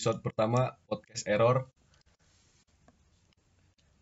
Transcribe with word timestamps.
episode 0.00 0.24
pertama 0.24 0.80
podcast 0.88 1.28
Error 1.28 1.68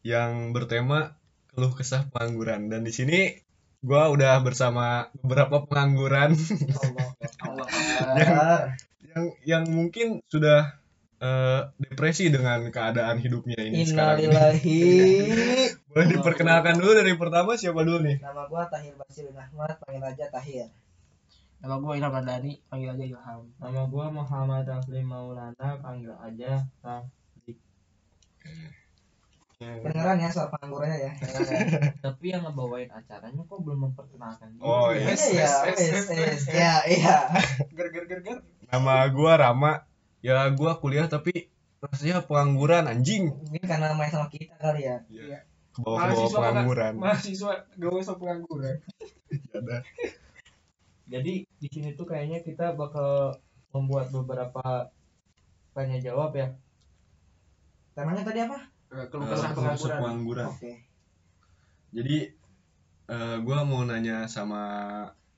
yang 0.06 0.54
bertema 0.54 1.18
keluh 1.50 1.74
kesah 1.74 2.06
pengangguran 2.14 2.70
dan 2.70 2.86
di 2.86 2.94
sini 2.94 3.34
gua 3.82 4.06
udah 4.06 4.38
bersama 4.46 5.10
beberapa 5.18 5.66
pengangguran 5.66 6.38
yang 8.14 8.38
yang 9.10 9.24
yang 9.42 9.64
mungkin 9.66 10.22
sudah 10.30 10.78
eh, 11.18 11.66
depresi 11.82 12.30
dengan 12.30 12.70
keadaan 12.70 13.18
hidupnya 13.18 13.58
ini 13.58 13.82
sekarang. 13.82 14.22
Innalillahi. 14.22 14.82
Boleh 15.90 16.06
diperkenalkan 16.14 16.78
dulu 16.78 16.94
dari 16.94 17.18
pertama 17.18 17.58
siapa 17.58 17.82
dulu 17.82 18.06
nih? 18.06 18.22
Nama 18.22 18.46
gua 18.46 18.70
Tahir 18.70 18.94
Basir 18.94 19.34
Ahmad, 19.34 19.82
panggil 19.82 20.14
aja 20.14 20.30
Tahir. 20.30 20.70
Nama 21.58 21.74
gue 21.82 21.92
Ilham 21.98 22.14
Radani, 22.14 22.52
panggil 22.70 22.94
aja 22.94 23.04
Ilham. 23.04 23.42
Nama 23.58 23.82
gua 23.90 24.06
Muhammad 24.14 24.62
Rafli 24.62 25.02
Maulana, 25.02 25.68
panggil 25.82 26.14
aja 26.14 26.62
Rafli. 26.86 27.58
Kedengeran 29.58 30.22
ya 30.22 30.30
suara 30.30 30.54
penganggurannya 30.54 30.98
ya. 31.02 31.12
Tapi 32.06 32.24
yang 32.30 32.46
ngebawain 32.46 32.86
acaranya 32.94 33.42
kok 33.42 33.58
belum 33.58 33.90
memperkenalkan 33.90 34.54
diri 34.54 34.62
Oh, 34.62 34.94
ya? 34.94 35.10
yes, 35.10 35.34
Iya, 35.34 35.50
yes, 35.74 36.06
yes. 36.14 36.42
Iya, 36.46 36.74
iya. 36.94 37.16
Ger 37.74 37.90
ger 37.90 38.04
ger 38.06 38.20
ger. 38.22 38.38
Nama 38.70 39.10
gua 39.10 39.34
Rama. 39.34 39.82
Ya 40.22 40.46
gua 40.54 40.78
kuliah 40.78 41.10
tapi 41.10 41.50
rasanya 41.82 42.22
pengangguran 42.22 42.86
anjing. 42.86 43.34
Mungkin 43.34 43.66
karena 43.66 43.98
main 43.98 44.14
sama 44.14 44.30
kita 44.30 44.54
kali 44.62 44.86
ya. 44.86 45.02
Iya. 45.10 45.42
Ke 45.74 45.82
bawah-bawah 45.82 46.30
pengangguran. 46.38 46.92
Mahasiswa 47.02 47.66
gak 47.74 47.90
usah 47.90 48.14
pengangguran. 48.14 48.78
Ada. 49.58 49.82
Jadi 51.08 51.32
di 51.48 51.68
sini 51.68 51.96
tuh 51.96 52.04
kayaknya 52.04 52.44
kita 52.44 52.72
bakal 52.72 53.40
membuat 53.72 54.12
beberapa 54.12 54.92
tanya 55.72 55.98
jawab 55.98 56.36
ya. 56.36 56.52
Temanya 57.92 58.22
tadi 58.22 58.40
apa? 58.44 58.58
Keluh 59.08 59.24
Eh, 59.24 59.30
kesah 59.30 59.50
keluh 59.52 59.72
kesah 59.72 59.76
pengangguran. 59.76 59.98
pengangguran. 60.00 60.46
Oke. 60.52 60.72
Jadi 61.90 62.16
eh 63.08 63.36
gua 63.40 63.64
mau 63.64 63.80
nanya 63.82 64.28
sama 64.28 64.60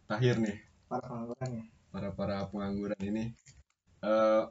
Tahir 0.07 0.39
nih, 0.39 0.59
Para 0.87 1.07
pengangguran 1.07 1.51
ya. 1.55 1.65
para 1.91 2.09
para 2.11 2.37
pengangguran 2.51 2.99
ini. 3.01 3.25
eh 4.01 4.43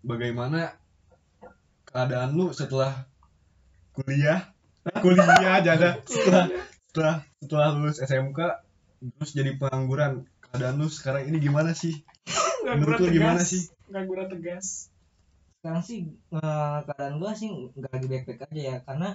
bagaimana 0.00 0.76
keadaan 1.84 2.30
lu 2.30 2.52
setelah 2.52 3.10
kuliah? 3.90 4.54
Kuliah 5.02 5.58
jaga 5.60 5.98
setelah 6.06 6.46
setelah 6.86 7.16
setelah 7.42 7.68
lulus 7.74 7.98
SMK 7.98 8.38
terus 9.00 9.30
jadi 9.34 9.56
pengangguran. 9.56 10.24
Keadaan 10.46 10.78
lu 10.78 10.88
sekarang 10.88 11.26
ini 11.28 11.42
gimana 11.42 11.74
sih? 11.74 12.02
Menurut 12.66 13.02
lu 13.02 13.08
gimana 13.12 13.42
sih? 13.42 13.68
Pengangguran 13.90 14.30
tegas. 14.30 14.88
Sekarang 15.60 15.82
sih 15.82 16.10
eh, 16.12 16.78
keadaan 16.86 17.18
gua 17.18 17.34
sih 17.34 17.50
nggak 17.50 17.90
lagi 17.92 18.06
baik-baik 18.06 18.46
aja 18.46 18.62
ya 18.62 18.76
karena 18.86 19.08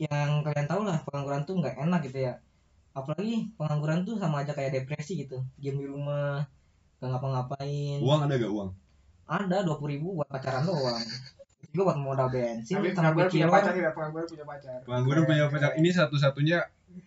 yang 0.00 0.42
kalian 0.42 0.66
tahu 0.66 0.82
lah 0.82 0.98
pengangguran 1.06 1.46
tuh 1.46 1.62
nggak 1.62 1.78
enak 1.78 2.00
gitu 2.10 2.18
ya 2.26 2.34
apalagi 2.92 3.48
pengangguran 3.56 4.04
tuh 4.04 4.20
sama 4.20 4.44
aja 4.44 4.52
kayak 4.52 4.82
depresi 4.82 5.24
gitu 5.24 5.40
diam 5.56 5.80
di 5.80 5.88
rumah 5.88 6.44
gak 7.00 7.08
ngapa-ngapain 7.08 7.98
Uang 8.04 8.20
ada 8.28 8.34
gak 8.36 8.52
uang? 8.52 8.70
ada 9.32 9.64
dua 9.64 9.76
ribu 9.88 10.20
buat 10.20 10.28
pacaran 10.28 10.66
doang 10.68 11.00
itu 11.62 11.70
juga 11.72 11.94
buat 11.94 11.98
modal 12.02 12.28
bensin 12.28 12.82
Tapi 12.82 12.92
pengangguran 12.92 13.30
punya 13.30 13.48
pacar 13.48 13.72
ya, 13.78 13.90
pengangguran 13.94 14.26
punya 14.28 14.44
pacar. 14.44 14.78
Pengangguran 14.82 15.22
punya 15.24 15.44
pacar. 15.46 15.70
Ini 15.78 15.88
satu-satunya 15.94 16.58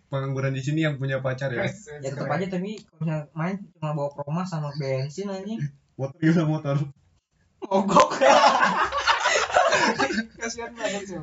pengangguran 0.09 0.53
di 0.53 0.61
sini 0.63 0.85
yang 0.85 0.95
punya 1.01 1.19
pacar 1.19 1.51
ya. 1.51 1.65
ya 2.01 2.09
tetap 2.13 2.29
aja 2.29 2.47
tapi 2.47 2.79
kalau 2.85 2.99
misalnya 3.03 3.25
main 3.33 3.55
cuma 3.75 3.91
bawa 3.95 4.09
proma 4.13 4.43
sama 4.45 4.69
bensin 4.77 5.29
anjing 5.31 5.59
Motor 5.95 6.19
gimana 6.19 6.43
motor? 6.43 6.75
mogok 7.63 8.09
Kasihan 10.39 10.71
banget 10.75 11.03
sih. 11.07 11.17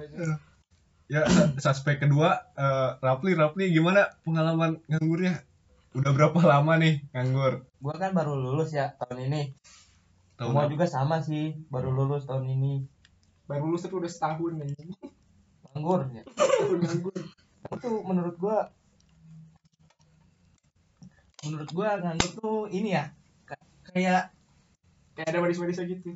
Ya, 1.12 1.28
suspek 1.60 2.00
kedua, 2.00 2.40
eh 2.56 2.90
Rapli, 3.04 3.36
Rapli 3.36 3.68
gimana 3.68 4.16
pengalaman 4.24 4.80
nganggurnya? 4.88 5.44
Udah 5.92 6.10
berapa 6.16 6.40
lama 6.40 6.80
nih 6.80 7.04
nganggur? 7.12 7.68
Gua 7.84 7.94
kan 8.00 8.16
baru 8.16 8.32
lulus 8.32 8.72
ya 8.72 8.96
tahun 8.96 9.28
ini. 9.28 9.52
Tahu 10.40 10.56
Semua 10.56 10.64
juga 10.72 10.88
sama 10.88 11.20
sih, 11.20 11.52
baru 11.68 11.92
lulus 11.92 12.24
tahun 12.24 12.48
ini. 12.48 12.88
Baru 13.44 13.68
lulus 13.68 13.84
tapi 13.84 14.00
udah 14.00 14.08
setahun 14.08 14.56
nih. 14.56 14.72
Nganggur 15.68 16.00
ya. 16.16 16.24
Tahun 16.32 16.80
nganggur. 16.82 17.20
Itu 17.72 17.91
menurut 18.05 18.37
gua 18.38 18.59
menurut 21.43 21.69
gua 21.75 21.88
nganggur 21.99 22.31
tuh 22.38 22.59
ini 22.71 22.94
ya 22.94 23.05
ka- 23.49 23.66
kayak 23.91 24.31
Kayak 25.12 25.28
ada 25.28 25.38
manis-manisnya 25.44 25.84
gitu. 25.87 26.10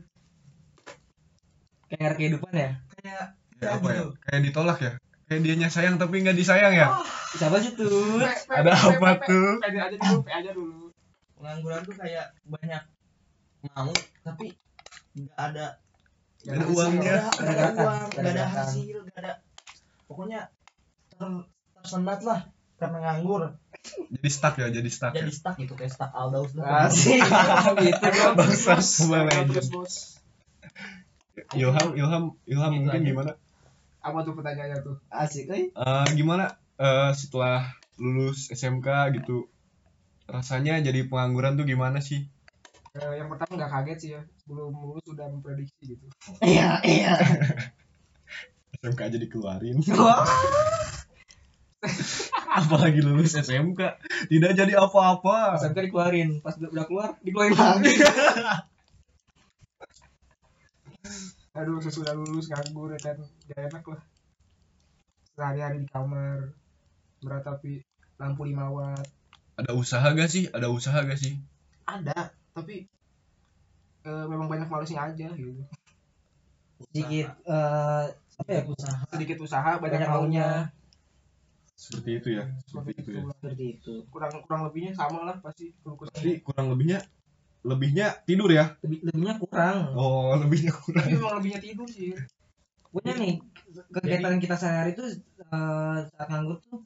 kayak 1.86 2.16
kehidupan 2.16 2.54
ya 2.54 2.70
kayak 2.96 3.24
Kayak 3.56 3.72
apa 3.80 3.88
ya? 3.88 4.02
Kayak 4.20 4.40
ditolak 4.44 4.78
ya? 4.84 4.92
Kayak 5.26 5.40
dianya 5.42 5.68
sayang 5.72 5.96
tapi 5.96 6.20
nggak 6.20 6.36
disayang 6.36 6.76
ya? 6.76 6.88
siapa 7.32 7.56
sih 7.58 7.72
tuh 7.72 8.20
Pe- 8.20 8.36
pe- 8.48 8.56
Ada 8.56 8.72
apa 8.72 9.08
pe- 9.16 9.20
pe- 9.20 9.26
tuh? 9.28 9.48
Pe 9.60 9.66
aja 9.68 9.96
dulu, 9.96 10.16
pe 10.24 10.32
aja 10.32 10.50
dulu. 10.52 10.92
pengangguran 11.36 11.80
tuh 11.84 11.96
kayak 11.96 12.26
banyak 12.48 12.82
mau 13.72 13.92
tapi 14.24 14.56
nggak 15.16 15.36
ada 15.36 15.66
Nggak 16.46 16.56
ada 16.56 16.66
uangnya. 16.70 17.16
nggak 17.36 17.58
ada, 17.58 17.82
uang 17.84 18.00
nggak 18.14 18.32
ada 18.32 18.44
hasil 18.46 18.96
nggak 19.04 19.20
ada 19.20 19.32
pokoknya 20.08 20.40
ter- 21.18 21.46
tersendat 21.76 22.20
lah 22.22 22.40
karena 22.80 22.98
nganggur 23.04 23.42
Jadi 24.10 24.28
stuck 24.30 24.54
ya, 24.58 24.66
jadi 24.70 24.88
stuck 24.90 25.12
ya. 25.14 25.22
jadi 25.22 25.32
stuck 25.32 25.56
gitu 25.58 25.74
kayak 25.78 25.92
stuck 25.94 26.10
Aldaus 26.12 26.52
lah 26.58 26.90
asik 26.90 27.18
gitu 27.86 28.06
Bangsat, 28.34 28.82
Bos, 28.82 29.08
Bang 29.08 29.48
bos. 29.70 29.94
Ilham, 31.54 31.88
Ilham, 31.94 32.24
Ilham 32.48 32.70
Gitu 32.72 32.80
mungkin 32.82 33.00
aja. 33.02 33.08
gimana? 33.12 33.32
Apa 34.02 34.18
tuh 34.22 34.34
pertanyaannya 34.38 34.78
tuh? 34.82 34.96
asik 35.10 35.46
eh 35.52 35.68
Eh, 35.70 36.06
gimana 36.16 36.56
eh, 36.80 37.10
setelah 37.12 37.70
lulus 38.00 38.48
SMK 38.50 38.88
gitu? 39.20 39.46
Rasanya 40.26 40.82
jadi 40.82 41.06
pengangguran 41.06 41.54
tuh 41.54 41.66
gimana 41.68 42.02
sih? 42.02 42.26
Eh, 42.96 43.12
yang 43.20 43.28
pertama 43.28 43.60
nggak 43.60 43.72
kaget 43.72 43.98
sih 44.00 44.10
ya. 44.16 44.22
Belum 44.48 44.72
lulus 44.72 45.04
sudah 45.04 45.26
memprediksi 45.28 45.82
gitu. 45.96 46.06
iya 46.42 46.80
iya 46.82 47.14
SMK 48.80 49.00
aja 49.12 49.18
dikeluarin. 49.20 49.76
Apalagi 52.58 53.00
lulus 53.04 53.36
SMK, 53.36 53.80
tidak 54.32 54.52
jadi 54.56 54.72
apa-apa. 54.80 55.60
SMK 55.60 55.90
dikeluarin 55.90 56.40
pas 56.40 56.56
udah 56.56 56.84
keluar 56.88 57.14
dikeluarin 57.20 57.56
lagi 57.60 57.94
Aduh, 61.56 61.80
sesudah 61.80 62.12
lulus 62.12 62.52
nganggur 62.52 62.92
ya 62.92 63.00
kan. 63.00 63.16
Gak 63.48 63.72
enak 63.72 63.84
lah. 63.88 64.02
Sehari-hari 65.32 65.80
di 65.80 65.88
kamar. 65.88 66.52
Meratapi 67.24 67.80
lampu 68.20 68.44
5 68.44 68.76
watt. 68.76 69.08
Ada 69.56 69.72
usaha 69.72 70.04
gak 70.12 70.28
sih? 70.28 70.52
Ada 70.52 70.68
usaha 70.68 71.00
gak 71.00 71.16
sih? 71.16 71.40
Ada, 71.88 72.28
tapi 72.52 72.84
eh, 74.04 74.24
memang 74.28 74.52
banyak 74.52 74.68
malesnya 74.68 75.08
aja 75.08 75.32
gitu. 75.32 75.64
sedikit 76.76 77.32
eh 77.48 78.04
apa 78.36 78.50
ya 78.52 78.62
usaha 78.68 79.00
Sedikit 79.08 79.38
usaha, 79.40 79.80
banyak, 79.80 79.96
banyak 79.96 80.10
maunya. 80.12 80.68
Seperti 81.76 82.10
itu 82.16 82.28
ya, 82.32 82.44
seperti 82.64 82.90
itu 82.96 83.10
ya. 83.12 83.22
seperti 83.28 83.64
itu 83.76 83.92
Kurang 84.08 84.32
kurang 84.42 84.62
lebihnya 84.64 84.92
sama 84.92 85.18
lah 85.22 85.36
pasti. 85.38 85.76
Jadi 86.16 86.40
kurang 86.40 86.72
lebihnya, 86.72 87.04
lebihnya 87.62 88.06
tidur 88.24 88.48
ya? 88.48 88.72
lebih 88.80 89.04
lebihnya 89.04 89.36
kurang 89.36 89.92
Oh, 89.92 90.32
lebihnya 90.34 90.72
kurang. 90.72 91.04
Tapi 91.04 91.14
memang 91.14 91.36
lebihnya 91.36 91.60
tidur 91.60 91.84
sih. 91.86 92.16
pokoknya 92.86 93.14
nih 93.18 93.34
kegiatan 93.92 94.40
kita 94.40 94.56
sehari 94.56 94.90
itu 94.90 95.04
eh, 95.36 95.96
saat 96.08 96.28
nganggur 96.32 96.56
tuh 96.64 96.80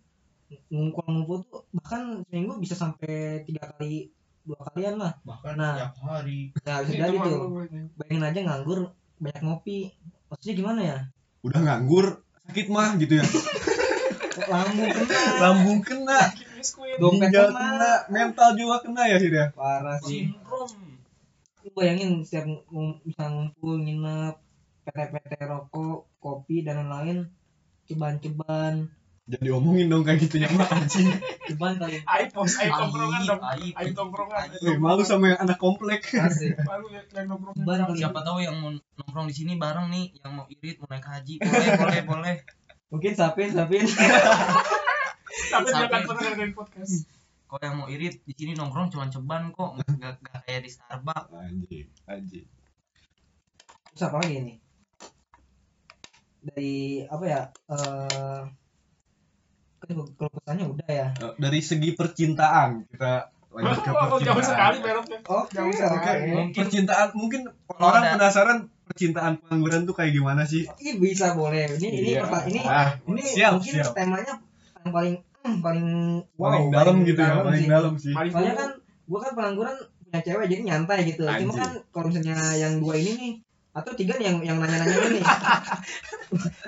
ngumpul-ngumpul 0.67 1.47
tuh 1.47 1.63
bahkan 1.71 2.27
seminggu 2.27 2.59
bisa 2.59 2.75
sampai 2.75 3.47
tiga 3.47 3.71
kali 3.71 4.11
dua 4.43 4.59
kalian 4.67 4.99
lah 4.99 5.15
bahkan 5.23 5.55
Nah. 5.55 5.75
tiap 5.79 5.95
hari 6.03 6.51
nah 6.67 6.83
bisa 6.83 6.99
jadi 7.07 7.15
tuh 7.15 7.63
bayangin 7.95 8.27
aja 8.27 8.41
nganggur 8.43 8.91
banyak 9.19 9.43
ngopi 9.45 9.95
maksudnya 10.27 10.55
gimana 10.57 10.81
ya 10.83 10.99
Udah 11.41 11.61
nganggur, 11.63 12.21
sakit 12.43 12.67
mah 12.69 12.99
gitu 12.99 13.17
ya. 13.17 13.25
lambung 14.51 14.91
kena 14.95 15.19
Lambung 15.43 15.81
kena. 15.83 16.21
Dompet 17.01 17.29
kena. 17.33 17.51
kena, 17.51 17.93
mental 18.13 18.49
juga 18.55 18.77
kena 18.85 19.03
ya 19.09 19.17
akhirnya. 19.17 19.47
parah 19.57 19.97
sih 20.05 20.29
sindrom 20.29 20.71
lu 21.61 21.69
bayangin 21.77 22.25
setiap 22.25 22.49
bisa 23.05 23.25
ngumpul 23.29 23.77
nginep 23.85 24.35
PT-PT 24.89 25.33
rokok 25.45 26.09
kopi 26.17 26.65
dan 26.65 26.89
lain-lain 26.89 27.29
ceban-ceban 27.85 28.89
Jadi 29.31 29.47
omongin 29.55 29.87
dong 29.87 30.03
kayak 30.03 30.27
gitunya 30.27 30.51
mah 30.51 30.67
anjing. 30.75 31.07
ceban 31.47 31.79
kali 31.79 32.03
Aib 32.03 32.35
bos, 32.35 32.51
aib 32.59 32.75
tongkrongan 32.75 33.23
dong. 33.31 33.41
aib 33.79 33.95
tongkrongan. 33.95 34.47
malu 34.83 35.07
sama 35.07 35.31
yang 35.31 35.41
anak 35.47 35.55
komplek. 35.63 36.03
asik 36.03 36.59
Malu 36.67 36.91
ya, 36.91 36.99
yang 37.15 37.31
nongkrong. 37.31 37.55
Siapa 37.95 38.27
tahu 38.27 38.43
yang 38.43 38.59
mau 38.59 38.75
nongkrong 38.75 39.31
di 39.31 39.35
sini 39.37 39.55
bareng 39.55 39.87
nih 39.87 40.19
yang 40.19 40.35
mau 40.35 40.51
irit 40.51 40.83
mau 40.83 40.91
naik 40.91 41.07
haji 41.07 41.39
boleh 41.39 41.69
boleh 41.79 42.01
boleh 42.11 42.35
mungkin 42.91 43.13
sapin 43.13 43.51
sapin 43.51 43.87
Sampai- 45.47 45.73
akan 45.81 46.01
pernah 46.05 46.23
dengerin 46.29 46.53
podcast. 46.53 47.07
kalau 47.45 47.61
yang 47.61 47.77
mau 47.77 47.89
irit 47.89 48.19
di 48.21 48.33
sini 48.33 48.53
nongkrong 48.53 48.89
cuma 48.89 49.07
ceban 49.07 49.51
kok 49.51 49.75
nggak 49.77 50.15
nggak 50.17 50.41
kayak 50.41 50.61
di 50.61 50.71
Starbucks 50.71 51.31
Anjing, 51.33 51.87
anjing. 52.05 52.47
Terus 53.89 54.03
apa 54.05 54.17
lagi 54.17 54.37
nih? 54.41 54.57
Dari 56.41 56.75
apa 57.05 57.25
ya? 57.25 57.43
Eh 57.69 58.43
kan 59.81 59.89
kalau 60.13 60.31
pesannya 60.31 60.67
udah 60.69 60.89
ya. 60.89 61.09
Eh, 61.17 61.33
dari 61.37 61.61
segi 61.61 61.91
percintaan 61.93 62.87
kita 62.87 63.13
lanjut 63.51 63.81
ke 63.81 63.91
Oh, 64.07 64.19
jauh 64.21 64.37
percintaan. 64.37 64.71
sekali 64.71 64.77
beloknya. 64.81 65.19
Oke, 65.27 65.53
Jauh 65.53 65.73
sekali. 65.73 66.23
Mungkin 66.31 66.55
percintaan 66.57 67.09
mungkin 67.13 67.41
orang 67.73 68.03
ada- 68.05 68.15
penasaran 68.15 68.59
percintaan 68.91 69.39
pengangguran 69.39 69.87
tuh 69.87 69.95
kayak 69.95 70.13
gimana 70.13 70.43
sih? 70.43 70.67
Ini 70.67 70.99
bisa 70.99 71.33
boleh. 71.33 71.71
Ini 71.71 71.89
ini 71.89 72.11
Iya. 72.13 72.27
perta- 72.27 72.47
ini 72.47 72.61
Ah, 72.61 72.99
ini 73.07 73.23
siap, 73.23 73.57
mungkin 73.57 73.73
siap. 73.79 73.95
temanya 73.95 74.35
yang 74.77 74.91
paling 74.91 75.15
paling 75.41 75.89
paling 76.37 76.65
wow, 76.69 76.75
dalam 76.75 76.97
gitu 77.03 77.17
ya, 77.17 77.31
dalam 77.33 77.45
paling 77.47 77.63
sih. 77.63 77.71
dalam 77.71 77.95
sih. 77.97 78.13
Paling 78.13 78.33
Soalnya 78.35 78.55
kan 78.55 78.71
gua 79.07 79.19
kan 79.21 79.33
pengangguran 79.33 79.77
punya 80.03 80.21
cewek 80.21 80.47
jadi 80.47 80.63
nyantai 80.65 80.99
gitu. 81.07 81.23
Cuma 81.23 81.33
Anjing. 81.33 81.55
kan 81.55 81.73
kalau 81.89 82.07
misalnya 82.11 82.37
yang 82.55 82.73
dua 82.77 82.95
ini 82.95 83.13
nih 83.15 83.33
atau 83.71 83.93
tiga 83.95 84.19
nih 84.19 84.27
yang 84.27 84.37
yang 84.45 84.59
nanya-nanya 84.59 84.97
ini. 85.09 85.21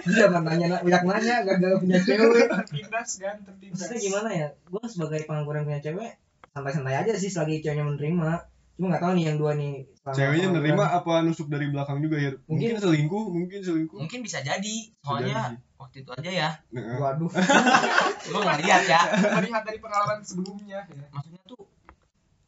Dia 0.04 0.26
mah 0.26 0.42
nanya 0.42 0.66
banyak 0.78 1.02
nanya 1.04 1.34
gagal 1.44 1.72
punya 1.78 1.98
cewek. 2.00 2.46
tertindas 2.48 3.10
kan 3.18 3.36
tertindas. 3.42 3.76
Maksudnya 3.76 3.98
gimana 4.00 4.28
ya? 4.30 4.48
Gua 4.66 4.84
sebagai 4.86 5.20
pengangguran 5.24 5.62
punya 5.62 5.80
cewek 5.80 6.10
santai-santai 6.52 6.94
aja 6.96 7.12
sih 7.14 7.28
selagi 7.28 7.60
ceweknya 7.60 7.84
menerima. 7.84 8.30
Cuma 8.72 8.88
nggak 8.88 9.00
tahu 9.00 9.12
nih 9.12 9.24
yang 9.24 9.36
dua 9.36 9.52
nih. 9.52 9.74
Ceweknya 10.02 10.48
nerima 10.50 10.84
apa 10.88 11.20
nusuk 11.20 11.46
dari 11.46 11.68
belakang 11.68 12.00
juga 12.00 12.16
ya? 12.16 12.30
Mungkin, 12.42 12.48
Mungkin- 12.48 12.78
selingkuh, 12.78 13.24
mungkin 13.30 13.60
selingkuh. 13.60 13.98
mungkin 13.98 14.20
bisa 14.20 14.40
jadi 14.40 14.58
Bisa 14.82 14.98
soalnya 14.98 15.52
jadi. 15.52 15.56
waktu 15.76 15.96
itu 15.98 16.10
aja 16.12 16.30
ya 16.32 16.50
Nah, 16.70 16.82
Waduh. 16.96 17.30
gue 18.26 18.40
ngeliat 18.40 18.82
ya 18.84 19.00
Melihat 19.32 19.62
dari 19.62 19.78
pengalaman 19.78 20.18
sebelumnya 20.20 20.80
ya. 20.84 21.06
maksudnya 21.08 21.42
tuh 21.44 21.60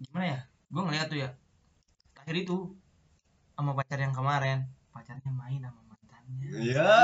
gimana 0.01 0.25
ya 0.29 0.39
gue 0.67 0.83
ngeliat 0.83 1.07
tuh 1.07 1.19
ya 1.19 1.29
terakhir 2.13 2.37
itu 2.41 2.57
sama 3.53 3.71
pacar 3.73 3.99
yang 3.99 4.11
kemarin 4.11 4.59
pacarnya 4.91 5.31
main 5.31 5.61
sama 5.61 5.81
mantannya 5.85 6.47
Ya. 6.65 6.95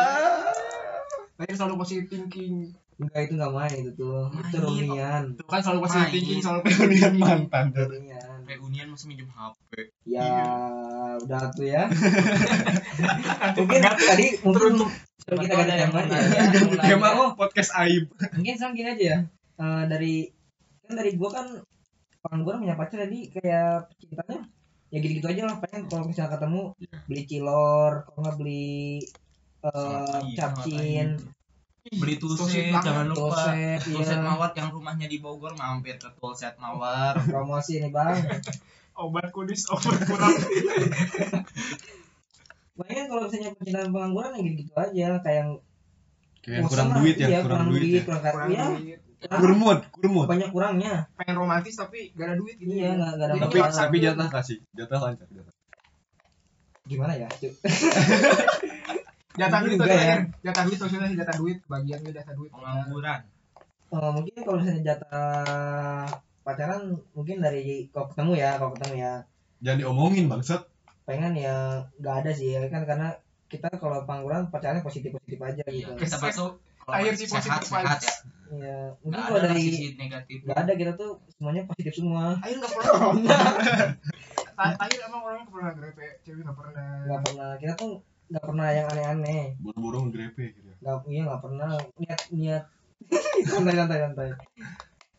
Tapi 1.32 1.50
selalu 1.50 1.74
positive 1.76 2.06
thinking. 2.06 2.74
Enggak 2.96 3.20
itu 3.24 3.32
enggak 3.34 3.52
main 3.54 3.74
itu 3.78 3.92
tuh. 3.94 4.28
Itu 4.30 4.44
Main. 4.52 4.60
rumian. 4.62 5.22
Itu 5.32 5.44
kan 5.46 5.60
selalu 5.60 5.80
positive 5.82 6.10
thinking, 6.10 6.38
selalu 6.38 6.60
Kemudian 6.62 7.14
mantan. 7.16 7.66
Rumian. 7.72 8.29
Reunian 8.50 8.88
masih 8.88 9.06
minjem 9.06 9.28
HP 9.28 9.94
Ya, 10.04 10.20
Iya. 10.20 10.50
udah 11.22 11.42
tuh 11.52 11.66
ya. 11.66 11.84
mungkin 13.58 13.78
tadi 13.80 14.26
mungkin 14.42 14.72
kita 15.30 15.34
ganti 15.36 15.54
ada 15.54 15.74
yang 15.78 15.92
tema 15.92 16.00
ya. 16.10 16.20
Mulai 16.66 16.86
tema 16.90 17.08
ya. 17.08 17.18
oh 17.18 17.30
podcast 17.34 17.70
aib. 17.78 18.10
Mungkin 18.34 18.52
sekarang 18.56 18.74
gini 18.74 18.88
aja 18.90 19.04
ya. 19.04 19.18
Eh, 19.56 19.82
dari 19.86 20.14
kan 20.82 20.94
dari 20.96 21.10
gua 21.14 21.30
kan 21.30 21.46
pengangguran 22.20 22.60
punya 22.60 22.74
pacar 22.74 23.06
jadi 23.06 23.18
kayak 23.30 23.72
cintanya 23.96 24.40
ya 24.90 24.98
gitu-gitu 24.98 25.30
aja 25.30 25.46
lah 25.46 25.56
pengen 25.62 25.86
kalau 25.86 26.04
misalnya 26.04 26.34
ketemu 26.34 26.62
Iya. 26.76 26.96
beli 27.06 27.22
cilor 27.24 27.92
kalau 28.04 28.18
nggak 28.20 28.36
beli 28.36 28.98
pagi, 29.60 30.34
capcin 30.34 31.08
beli 31.90 32.14
tuset 32.16 32.70
jangan 32.74 33.08
lupa 33.08 33.48
toset 33.48 33.78
Tulset 33.82 34.14
ya 34.14 34.22
Mawar 34.22 34.50
yang 34.52 34.68
rumahnya 34.68 35.06
di 35.06 35.16
Bogor 35.18 35.54
mampir 35.54 35.96
ke 35.96 36.06
Tulset 36.14 36.54
Mawar 36.56 37.14
promosi 37.26 37.78
nih 37.78 37.88
bang 37.88 38.16
obat 38.92 39.30
kudis, 39.30 39.64
obat 39.66 39.96
kurang. 40.02 40.28
Makanya 42.76 43.02
kalau 43.06 43.20
misalnya 43.24 43.48
percintaan 43.54 43.88
pengangguran 43.90 44.30
yang 44.34 44.42
gitu-gitu 44.46 44.72
aja 44.74 45.06
kayak 45.20 45.38
yang 45.38 45.50
Kayak 46.40 46.60
kurang 46.66 46.88
lah. 46.88 46.94
duit 46.96 47.14
ya, 47.16 47.26
Iya, 47.28 47.38
kurang 47.40 47.62
duit 47.68 47.82
ya. 47.86 48.00
kurang 48.04 48.22
karya. 48.22 48.62
Kurmut, 49.20 49.78
kurmut. 49.90 50.26
banyak 50.26 50.48
kurangnya 50.48 50.92
Pengen 51.14 51.34
romantis 51.36 51.76
tapi 51.76 52.08
gak 52.12 52.24
ada 52.26 52.34
duit 52.36 52.56
gitu. 52.56 52.72
iya 52.72 52.92
nggak 52.92 53.10
nggak 53.14 53.26
ada 53.26 53.30
Jadi 53.30 53.42
Tapi 53.44 53.58
masalah. 53.58 53.82
tapi 53.82 53.96
jatah 54.00 54.28
kasih, 54.28 54.58
jatah 54.74 54.98
lancar. 55.00 55.26
Jatah. 55.28 55.54
gimana 56.82 57.12
ya 57.14 57.28
Cuk? 57.30 57.52
Jatah 59.40 59.60
duit 59.64 59.72
Juga 59.80 59.86
tuh 59.88 59.96
ya. 59.96 60.16
Jatah 60.44 60.62
duit 60.68 60.78
maksudnya 60.78 61.08
jatah 61.16 61.36
duit, 61.40 61.58
bagiannya 61.64 62.10
jatah 62.12 62.34
duit. 62.36 62.50
pengangguran 62.52 63.20
Eh, 63.90 64.10
mungkin 64.14 64.32
kalau 64.46 64.56
misalnya 64.62 64.82
jatah 64.94 66.06
pacaran 66.46 66.94
mungkin 67.10 67.42
dari 67.42 67.90
kalau 67.90 68.06
ketemu 68.06 68.32
ya 68.38 68.50
kalau 68.54 68.70
ketemu 68.78 68.94
ya 69.02 69.12
Jangan 69.60 69.78
diomongin 69.82 70.26
bangsat. 70.30 70.62
pengen 71.10 71.34
ya 71.34 71.82
nggak 71.98 72.22
ada 72.22 72.30
sih 72.30 72.54
ya 72.54 72.62
kan 72.70 72.86
karena 72.86 73.10
kita 73.50 73.66
kalau 73.82 74.06
pengangguran 74.06 74.46
pacarannya 74.46 74.86
positif 74.86 75.10
positif 75.10 75.42
aja 75.42 75.66
iya 75.66 75.90
gitu 75.90 75.98
kita 75.98 76.22
masuk 76.22 76.62
Akhir 76.86 77.18
sih 77.18 77.26
sehat 77.26 77.66
positif 77.66 77.66
sehat 77.66 77.98
ya 77.98 78.14
ya 78.62 78.78
mungkin 79.02 79.18
nggak 79.18 79.26
kalau 79.26 79.40
dari 79.42 79.66
negatif 79.98 80.38
nggak 80.46 80.58
ada 80.62 80.72
kita 80.78 80.92
tuh 80.94 81.18
semuanya 81.34 81.66
positif 81.66 81.92
semua 81.98 82.38
Akhir 82.38 82.62
nggak 82.62 82.72
pernah. 82.78 83.42
Akhir 84.86 84.98
emang 85.02 85.20
orangnya 85.26 85.42
nggak 85.50 85.54
pernah 85.56 85.72
grepe, 85.74 86.06
cewek 86.22 86.42
nggak 86.46 86.58
pernah. 86.62 86.90
nggak 87.10 87.20
pernah 87.26 87.50
kita 87.58 87.72
tuh 87.74 87.92
nggak 88.30 88.44
pernah 88.46 88.66
yang 88.70 88.86
aneh-aneh. 88.94 89.42
Buru-buru 89.58 90.06
ngegrepe 90.06 90.54
gitu. 90.54 90.70
nggak 90.80 90.96
iya 91.10 91.20
nggak 91.26 91.42
pernah. 91.42 91.68
Niat 91.98 92.20
niat. 92.30 92.64
Santai 93.50 93.74
santai 93.74 93.98
santai. 94.06 94.28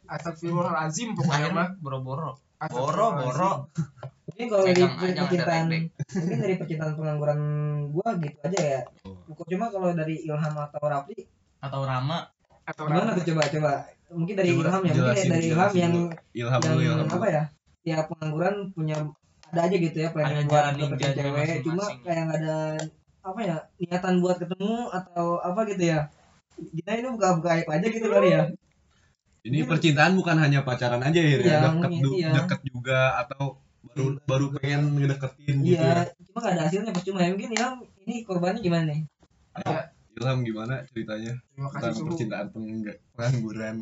Astagfirullahalazim 0.07 1.13
pokoknya 1.19 1.49
mah. 1.51 1.69
boro-boro. 1.83 2.39
Boro 2.71 3.07
Astagfirullahalazim. 3.11 3.27
boro 3.27 3.51
mungkin 4.31 4.47
kalau 4.47 4.63
dari 4.63 4.83
percintaan 4.87 5.65
mungkin 5.67 6.37
dari 6.39 6.55
percintaan 6.55 6.93
pengangguran 6.95 7.39
gua 7.91 8.09
gitu 8.15 8.37
aja 8.47 8.59
ya. 8.63 8.81
Oh. 9.03 9.43
cuma 9.43 9.67
kalau 9.67 9.91
dari 9.91 10.23
Ilham 10.23 10.55
atau 10.55 10.81
Rafli 10.87 11.27
atau 11.61 11.81
Rama? 11.83 12.31
Atau 12.63 12.87
gimana 12.87 13.11
tuh? 13.13 13.25
Coba 13.33 13.41
coba. 13.51 13.73
Mungkin 14.09 14.33
dari 14.39 14.49
Coba 14.55 14.61
Ilham 14.63 14.81
ya. 14.81 14.93
Mungkin 14.95 14.97
jelasin, 15.03 15.29
dari 15.29 15.45
Ilham 15.51 15.71
yang. 15.75 15.93
Ilham 16.31 16.61
yang 16.63 16.73
dulu, 16.73 16.81
Ilham 16.81 17.07
apa 17.11 17.27
ya? 17.27 17.43
Ya 17.81 17.97
pengangguran 18.07 18.55
punya 18.71 18.97
ada 19.51 19.61
aja 19.67 19.75
gitu 19.75 19.97
ya 19.99 20.09
planning 20.15 20.47
Ada 20.47 20.49
buat 20.49 20.63
dapetin 20.79 21.11
cewek. 21.11 21.59
Cuma 21.67 21.85
kayak 22.07 22.23
nggak 22.23 22.39
ada 22.39 22.57
apa 23.21 23.39
ya 23.39 23.57
niatan 23.77 24.17
buat 24.17 24.37
ketemu 24.37 24.89
atau 24.89 25.37
apa 25.39 25.61
gitu 25.67 25.83
ya 25.87 26.09
kita 26.73 26.91
ini 26.93 27.07
buka-buka 27.09 27.49
aib 27.55 27.67
aja 27.67 27.87
gitu 27.87 28.07
kali 28.07 28.29
ya 28.31 28.43
Ini 29.41 29.65
percintaan 29.65 30.13
bukan 30.13 30.37
hanya 30.37 30.61
pacaran 30.61 31.01
aja 31.01 31.17
ya, 31.17 31.41
Iya, 31.41 31.65
deket, 31.65 31.91
iya. 32.13 32.29
deket 32.31 32.61
juga 32.61 33.17
atau 33.17 33.57
baru 33.83 34.13
Iya. 34.13 34.21
baru 34.23 34.45
pengen 34.53 34.81
ngedeketin 34.93 35.55
gitu. 35.59 35.73
iya 35.73 36.05
ya. 36.05 36.13
cuma 36.21 36.37
nggak 36.39 36.53
ada 36.53 36.63
hasilnya 36.63 36.91
percuma 36.93 37.19
ya 37.19 37.29
mungkin 37.33 37.49
Ilham 37.51 37.73
ini 37.99 38.15
korbannya 38.21 38.61
gimana 38.61 38.83
nih 38.85 39.01
Ilham 40.13 40.39
gimana 40.41 40.75
ceritanya 40.85 41.33
Terima 41.33 41.67
kasih 41.67 41.81
tentang 41.81 41.95
suhu. 41.95 42.07
percintaan 42.07 42.47
pengangg- 42.53 43.01
pengangguran? 43.11 43.75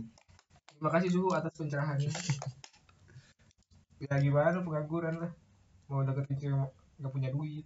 Terima 0.72 0.90
kasih 0.90 1.10
suhu 1.12 1.28
atas 1.30 1.52
pencerahannya. 1.54 2.08
ya 4.00 4.16
gimana 4.16 4.58
pengangguran 4.60 5.16
lah. 5.18 5.32
Mau 5.86 6.00
deketin 6.02 6.38
cewek 6.40 6.72
nggak 6.96 7.12
punya 7.12 7.30
duit. 7.30 7.66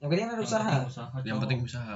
Yang 0.00 0.08
penting 0.08 0.26
ada 0.26 0.40
usaha 0.40 0.64
Yang 0.64 0.80
penting 0.80 0.88
usaha 0.88 1.08
Yang 1.22 1.38
penting 1.38 1.60
usaha. 1.60 1.94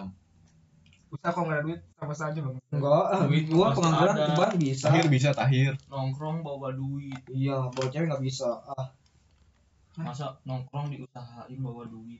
Usaha 1.08 1.30
kalau 1.30 1.46
nggak 1.46 1.56
ada 1.56 1.64
duit 1.64 1.80
sama 1.94 2.10
saja 2.12 2.38
bang. 2.38 2.54
enggak 2.68 3.04
ah, 3.06 3.22
Duit 3.24 3.44
gua 3.46 3.66
pengangguran 3.70 4.16
keban 4.18 4.50
bisa 4.56 4.84
Tahir 4.84 5.06
bisa 5.08 5.30
tahir. 5.32 5.72
nongkrong 5.86 6.38
bawa 6.40 6.68
duit 6.70 7.20
iya 7.30 7.56
bawa 7.64 7.86
cewek 7.86 8.06
nggak 8.06 8.20
bisa 8.20 8.50
ah 8.68 8.88
masa 9.96 10.36
nongkrong 10.42 10.90
diusahain 10.90 11.54
bawa 11.56 11.86
duit 11.86 12.18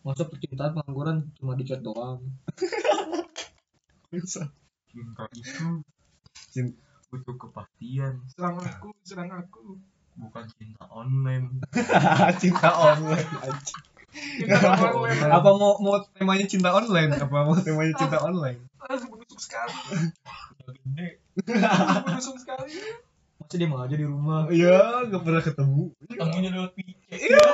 masa 0.00 0.22
percintaan 0.22 0.76
pengangguran 0.76 1.16
cuma 1.34 1.56
di 1.56 1.64
chat 1.64 1.80
doang 1.80 2.20
Bisa. 4.06 4.46
cinta 4.86 5.24
itu 5.32 5.82
Cin- 6.46 6.76
butuh 7.08 7.34
kepastian 7.36 8.20
Serang 8.28 8.58
aku, 8.58 8.92
serang 9.02 9.32
aku. 9.32 9.80
bukan 10.14 10.44
cinta 10.54 10.84
online 10.86 11.56
cinta 12.40 12.70
online. 12.70 13.26
anjing. 13.38 13.80
Apa 15.28 15.50
mau 15.52 15.76
mau 15.78 15.96
temanya 16.12 16.46
cinta 16.46 16.70
online? 16.70 17.10
Apa 17.14 17.44
mau 17.44 17.56
temanya 17.56 17.94
cinta 17.94 18.18
online? 18.20 18.58
Langsung 18.78 19.10
menusuk 19.12 19.40
sekali. 19.40 19.72
gede 20.66 21.08
Menusuk 22.04 22.36
sekali. 22.38 22.72
masa 23.36 23.54
dia 23.54 23.68
mau 23.68 23.78
aja 23.78 23.94
di 23.94 24.02
rumah 24.02 24.50
Iya, 24.50 25.06
gak 25.06 25.22
pernah 25.22 25.38
ketemu. 25.38 25.94
ketemunya 26.08 26.50
lewat 26.50 26.70
PC 26.74 26.98
Iya. 27.14 27.46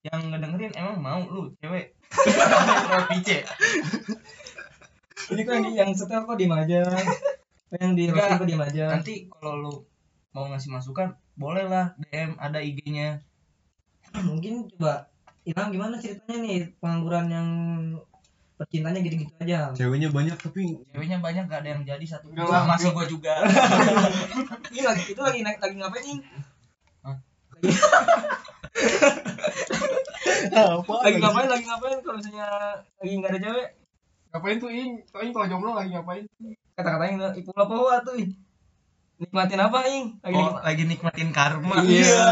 yang 0.00 0.32
ngedengerin 0.32 0.72
emang 0.74 0.96
mau 0.98 1.20
lu 1.22 1.52
cewek 1.60 1.92
lewat 2.88 3.04
PC 3.12 3.28
ini 5.30 5.40
kok 5.44 5.54
yang, 5.70 5.92
setel 5.92 6.24
kok 6.24 6.34
diem 6.34 6.50
aja 6.50 6.80
yang 7.76 7.92
di 7.92 8.08
kok 8.08 8.42
diem 8.42 8.58
aja 8.58 8.96
nanti 8.96 9.28
kalau 9.28 9.54
lu 9.60 9.72
mau 10.32 10.48
ngasih 10.48 10.72
masukan 10.72 11.14
boleh 11.36 11.68
lah 11.68 11.92
DM 12.00 12.40
ada 12.40 12.58
IG-nya 12.58 13.20
mungkin 14.28 14.68
coba 14.76 15.06
Ilham 15.48 15.68
gimana 15.72 15.96
ceritanya 15.96 16.36
nih 16.44 16.58
pengangguran 16.78 17.26
yang 17.32 17.48
percintanya 18.60 19.00
gitu-gitu 19.00 19.32
aja 19.40 19.72
Ceweknya 19.72 20.12
banyak 20.12 20.36
tapi 20.36 20.84
ceweknya 20.92 21.16
banyak 21.24 21.44
gak 21.48 21.60
ada 21.64 21.68
yang 21.72 21.82
jadi 21.88 22.04
satu 22.04 22.28
Enggak 22.28 22.44
lah. 22.52 22.68
masih 22.68 22.92
gua 22.92 23.06
juga 23.08 23.34
ini 24.74 24.80
lagi 24.84 25.04
itu 25.16 25.20
lagi 25.20 25.40
naik 25.40 25.58
lagi 25.64 25.74
ngapain 25.80 26.04
nih 26.04 26.18
Hah? 27.00 27.16
apa? 30.60 30.94
lagi 31.08 31.18
ngapain 31.24 31.48
lagi 31.48 31.64
ngapain 31.64 31.98
kalau 32.04 32.16
misalnya 32.20 32.48
lagi 33.00 33.12
nggak 33.16 33.32
ada 33.32 33.40
cewek 33.40 33.68
Ngapain 34.30 34.62
tuh 34.62 34.70
Ing? 34.70 35.02
Tuh 35.10 35.20
Ing 35.26 35.34
kalau 35.34 35.46
jomblo 35.50 35.74
lagi 35.74 35.90
ngapain? 35.90 36.22
kata-katanya 36.78 37.34
itu 37.36 37.50
apa 37.52 38.00
tuh 38.06 38.14
ih. 38.16 38.30
Nikmatin 39.20 39.60
apa 39.60 39.78
ing 39.86 40.04
lagi 40.18 40.32
Oh, 40.32 40.40
nikmat- 40.42 40.64
lagi 40.64 40.82
nikmatin 40.86 41.28
karma. 41.30 41.74
Iya. 41.82 42.24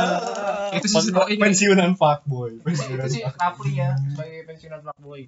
Itu 0.73 0.87
sih 0.87 1.05
sebuah 1.05 1.29
ini. 1.29 1.39
pensiunan 1.39 1.93
fuckboy. 1.95 2.51
itu 2.55 2.65
Pensiunan 2.65 3.07
sih 3.07 3.21
fuckboy. 3.21 3.39
Rapli 3.39 3.73
ya 3.75 3.91
sebagai 3.95 4.41
pensiunan 4.45 4.81
fuckboy 4.83 5.23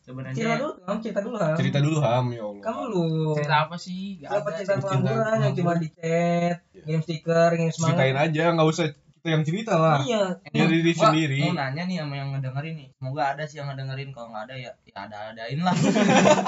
cerita 0.00 0.12
Sebenarnya 0.12 0.56
dulu 0.58 0.70
ham 0.82 0.96
cerita 0.98 1.20
dulu 1.20 1.36
ham 1.38 1.54
Cerita 1.54 1.78
dulu 1.78 1.96
ham 1.98 2.26
ya 2.28 2.42
Allah. 2.42 2.60
kamu 2.62 2.82
lu 2.86 3.04
cerita 3.34 3.56
apa 3.62 3.76
sih 3.78 4.02
Gak 4.18 4.30
apa 4.30 4.36
ada. 4.42 4.52
cerita 4.54 4.72
cerita 4.74 4.84
pengangguran 4.90 5.38
yang 5.38 5.54
cuma 5.54 5.72
di 5.74 5.88
chat 5.90 6.56
ngirim 6.74 7.00
stiker 7.00 7.50
ngirim 7.54 7.70
Ceritain 7.70 7.96
semangat 8.04 8.24
aja, 8.26 8.44
nggak 8.50 8.68
usah 8.68 8.86
kita 9.14 9.28
yang 9.30 9.40
cerita 9.42 9.72
lah. 9.74 9.96
iya 10.02 10.22
Dari 10.46 10.68
diri 10.74 10.92
Gua 10.92 11.00
sendiri. 11.02 11.40
Mau 11.42 11.52
nanya 11.54 11.82
nih 11.82 11.96
sama 11.98 12.14
yang 12.14 12.28
ngedengerin 12.30 12.74
nih. 12.76 12.88
Semoga 12.94 13.22
ada 13.26 13.42
sih 13.42 13.56
yang 13.56 13.68
ngedengerin. 13.68 14.08
Kalau 14.10 14.28
nggak 14.28 14.44
ada 14.44 14.54
ya 14.58 14.70
ya 14.84 14.98
ada 15.02 15.18
adain 15.30 15.60
lah. 15.62 15.72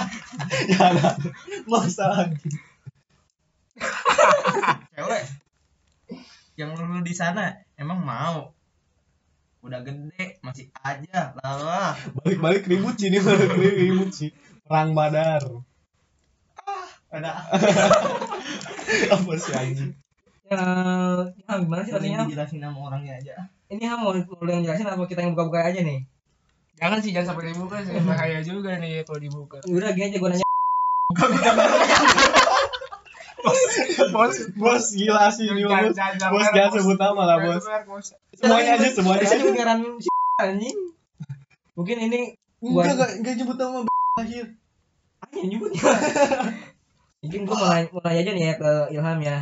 Ya 0.69 0.81
ada. 0.87 1.09
Masa 1.65 2.07
Cewek. 4.95 5.25
Yang 6.57 6.71
lulu 6.81 7.01
di 7.05 7.15
sana 7.15 7.53
emang 7.77 8.01
mau? 8.01 8.53
Udah 9.61 9.83
gede 9.83 10.41
masih 10.41 10.71
aja. 10.81 11.35
Lah. 11.43 11.99
Balik-balik 12.23 12.65
ribut 12.71 12.97
sih 12.97 13.11
ini 13.11 13.19
balik 13.21 13.53
ribut 13.57 14.11
sih. 14.15 14.31
Perang 14.65 14.95
badar. 14.97 15.43
ada. 17.11 17.49
Apa 19.15 19.33
sih 19.39 19.55
anjing? 19.55 19.93
ya, 20.47 20.63
ya 21.27 21.53
gimana 21.59 21.83
sih 21.83 21.91
rasanya 21.91 22.23
Ham? 22.23 22.29
dijelasin 22.31 22.63
sama 22.63 22.79
orangnya 22.87 23.19
aja. 23.19 23.35
Ini 23.67 23.83
ham 23.91 24.07
mau 24.07 24.15
mau 24.15 24.47
yang 24.47 24.63
jelasin 24.63 24.87
apa 24.87 25.03
kita 25.11 25.27
yang 25.27 25.35
buka-buka 25.35 25.67
aja 25.67 25.83
nih? 25.83 26.07
Jangan 26.79 27.03
sih 27.03 27.11
jangan 27.11 27.35
sampai 27.35 27.51
dibuka 27.51 27.83
sih. 27.83 27.99
Bahaya 27.99 28.39
juga 28.47 28.79
nih 28.79 29.03
kalau 29.03 29.19
dibuka. 29.19 29.59
Udah 29.67 29.91
gini 29.91 30.07
aja 30.07 30.19
gue 30.23 30.31
nanya 30.31 30.47
Bos, 34.13 34.37
bos 34.59 34.85
gila 34.95 35.31
sih 35.31 35.47
ini 35.47 35.63
bos. 35.65 35.95
Bos 35.95 36.47
jangan 36.51 36.71
bos. 36.71 36.83
sebut 36.83 36.99
nama 36.99 37.23
lah 37.25 37.37
bos. 37.43 37.63
Semuanya 38.37 38.77
aja, 38.77 38.89
semuanya 38.93 39.25
aja. 39.25 39.75
si 40.03 40.11
anjing 40.37 40.77
mungkin 41.77 41.97
ini 42.09 42.21
Enggak, 42.61 42.97
enggak, 42.97 43.11
enggak 43.21 43.35
nyebut 43.37 43.57
nama 43.61 43.79
akhir. 44.17 44.47
aja 45.17 45.41
nyebut 45.45 45.71
ya 45.77 45.85
mungkin 47.25 47.41
gue 47.45 47.57
mau 47.57 48.01
nanya 48.01 48.21
aja 48.21 48.31
nih 48.33 48.45
ya 48.49 48.55
ke 48.57 48.73
Ilham 48.97 49.19
ya 49.21 49.37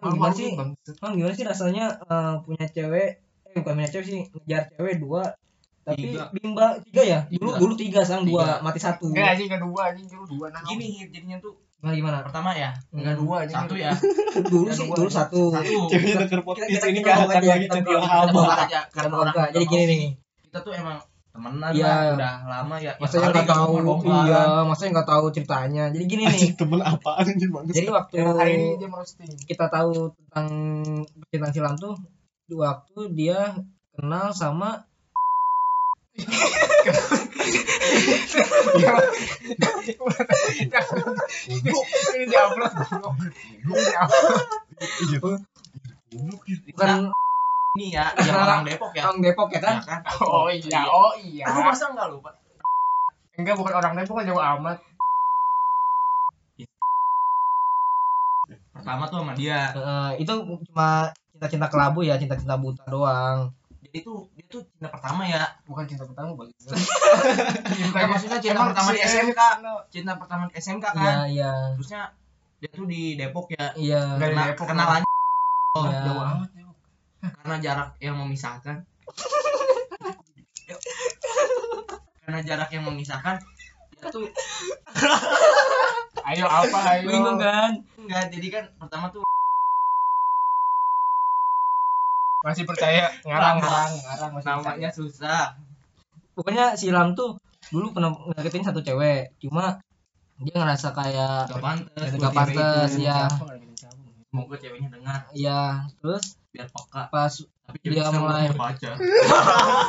Ham, 0.00 0.12
gimana 0.16 0.34
sih 0.34 0.52
Ham, 0.56 1.12
gimana 1.16 1.34
sih 1.36 1.44
rasanya 1.44 1.84
eh, 2.04 2.34
punya 2.44 2.66
cewek 2.68 3.20
eh 3.20 3.52
bukan 3.60 3.74
punya 3.80 3.90
cewek 3.92 4.04
sih 4.04 4.20
ngejar 4.32 4.68
cewek 4.76 5.00
dua 5.00 5.36
tapi 5.84 6.00
Tiga. 6.08 6.24
bimba 6.30 6.66
tiga 6.82 7.02
ya 7.04 7.18
dulu 7.30 7.44
Tiga. 7.46 7.60
dulu 7.60 7.72
tiga 7.74 8.00
sekarang 8.00 8.24
dua 8.26 8.42
Tiga. 8.42 8.56
mati 8.60 8.78
satu 8.78 9.04
Enggak 9.06 9.28
anjing 9.30 9.48
kedua 9.50 9.80
anjing 9.86 10.06
dulu 10.08 10.24
dua 10.26 10.46
nah. 10.48 10.60
gini 10.64 10.86
Hit, 10.94 11.08
jadinya 11.10 11.36
tuh 11.38 11.52
gimana 11.76 11.94
gimana 11.94 12.16
pertama 12.22 12.50
ya 12.52 12.70
Enggak 12.90 13.14
dua 13.14 13.36
anjing. 13.42 13.56
satu 13.58 13.74
ya 13.74 13.92
dulu 14.52 14.64
Yang 14.64 14.74
sih 14.74 14.86
dua 14.86 14.96
dulu 14.96 15.06
aja. 15.06 15.16
satu 15.20 15.40
satu 15.52 15.76
podcast 16.42 16.68
Kita- 16.70 16.88
ini 16.88 16.98
kita 16.98 17.12
akan 17.14 17.28
aja, 17.28 17.36
lagi 17.46 17.48
kita 17.60 17.74
centil 17.74 17.98
aja 18.00 18.64
Kita 18.64 18.80
karena 18.90 19.14
orang 19.14 19.34
jadi 19.50 19.64
gini 19.66 19.84
nih 19.86 20.00
kita 20.42 20.58
tuh 20.60 20.72
emang 20.72 20.98
temenan 21.28 21.70
Iya. 21.74 21.82
lah 21.84 22.14
udah 22.14 22.34
lama 22.46 22.74
ya 22.78 22.92
masa 22.96 23.14
Ya 23.16 23.26
nggak 23.26 23.44
tahu 23.44 23.72
iya 24.06 24.38
kan. 24.38 24.64
masa 24.64 24.82
nggak 24.86 25.08
tahu 25.10 25.24
ceritanya 25.28 25.84
jadi 25.90 26.04
gini 26.06 26.22
nih 26.24 26.54
temen 26.54 26.78
apaan 26.80 27.26
bagus. 27.26 27.74
jadi 27.74 27.88
waktu 27.90 28.14
Yang 28.16 28.36
hari 28.38 28.52
ini 28.54 28.68
dia 28.78 28.88
merosting. 28.88 29.30
kita 29.44 29.66
tahu 29.66 29.90
tentang 30.14 30.46
percintaan 31.20 31.52
silam 31.52 31.74
tuh 31.74 31.94
waktu 32.48 33.00
dia 33.12 33.50
kenal 33.92 34.30
sama 34.30 34.86
Ini 36.14 36.30
diupload. 42.30 42.72
Ini 44.84 45.04
diupload. 45.10 45.42
bukan 46.70 47.10
ini 47.74 47.90
ya 47.90 48.06
yang 48.22 48.38
orang 48.38 48.62
Depok 48.62 48.94
ya 48.94 49.02
orang 49.10 49.18
Depok 49.18 49.50
ya 49.50 49.58
kan 49.58 49.82
Ya 49.82 49.98
kan 49.98 50.00
Oh 50.22 50.46
iya, 50.46 50.86
oh 50.86 51.10
iya. 51.18 51.44
lu 51.50 51.58
masa 51.66 51.90
nggak 51.90 52.06
lupa 52.06 52.30
Enggak 53.34 53.58
bukan 53.58 53.74
orang 53.74 53.92
Depok 53.98 54.22
kan 54.22 54.26
jauh 54.30 54.38
amat. 54.38 54.78
pertama 58.74 59.08
tuh 59.08 59.18
sama 59.24 59.32
dia 59.34 59.72
Eh, 59.72 60.22
itu 60.22 60.32
cuma 60.70 61.10
cinta-cinta 61.32 61.66
kelabu 61.66 62.04
ya 62.04 62.14
cinta-cinta 62.14 62.54
buta 62.54 62.84
doang 62.86 63.50
tuh 64.00 64.26
dia 64.32 64.44
tuh 64.48 64.66
cinta 64.66 64.88
pertama 64.88 65.22
ya 65.22 65.44
Bukan 65.62 65.84
cinta 65.84 66.02
pertama 66.02 66.34
bagi. 66.34 66.50
Eh, 66.56 68.06
maksudnya 68.10 68.38
cinta 68.40 68.56
Emang 68.56 68.68
pertama 68.72 68.90
di 68.90 69.00
SMK 69.00 69.40
cinta 69.88 70.12
pertama 70.16 70.42
di 70.48 70.54
SMK 70.56 70.84
iya 70.88 70.96
kan 70.96 71.16
iya 71.28 71.50
terusnya 71.76 72.02
dia 72.58 72.70
tuh 72.72 72.86
di 72.86 73.14
Depok 73.14 73.46
ya 73.50 73.66
iya 73.76 74.00
Dari 74.16 74.32
Kena, 74.32 74.44
Depok, 74.50 74.66
kenalannya 74.66 75.08
Iya. 75.74 76.00
Jauh 76.02 76.22
amat. 76.24 76.48
Depok. 76.50 76.76
karena 77.34 77.56
jarak 77.58 77.90
yang 77.98 78.16
memisahkan 78.16 78.76
karena 82.20 82.40
jarak 82.40 82.70
yang 82.70 82.84
memisahkan 82.84 83.36
dia 83.92 84.08
tuh 84.08 84.24
Ayo 86.24 86.48
apa 86.48 86.78
ayo. 86.94 87.04
bingung 87.04 87.36
kan 87.36 87.84
enggak 88.00 88.32
jadi 88.32 88.46
kan 88.50 88.64
pertama 88.78 89.12
tuh 89.12 89.20
Masih 92.44 92.64
percaya? 92.64 93.08
Ngarang 93.24 93.56
ngarang. 93.56 93.90
ngarang 93.96 94.30
masih 94.30 94.48
namanya 94.52 94.90
susah. 94.92 95.56
Pokoknya 96.36 96.76
silam 96.76 97.16
tuh 97.16 97.40
dulu 97.72 97.90
pernah 97.90 98.12
ngedeketin 98.12 98.60
satu 98.62 98.78
cewek 98.78 99.32
cuma 99.40 99.80
dia 100.36 100.52
ngerasa 100.52 100.92
kayak 100.92 101.48
gak 101.48 101.62
pantas 101.62 102.10
Gak 102.12 102.34
pantas, 102.34 102.92
ya. 102.94 103.24
semoga 104.28 104.56
ceweknya 104.58 104.92
dengar. 104.92 105.24
Iya 105.32 105.88
terus? 105.96 106.36
Biar 106.52 106.68
peka. 106.68 107.08
Pas 107.08 107.32
tapi 107.64 107.76
Dia 107.88 108.12
mulai- 108.12 108.52
pacar 108.52 108.92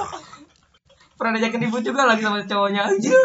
pernah 1.19 1.35
diajakin 1.35 1.59
ribut 1.61 1.83
juga 1.83 2.07
lagi 2.07 2.23
sama 2.23 2.39
cowoknya 2.41 2.87
aja 2.87 3.11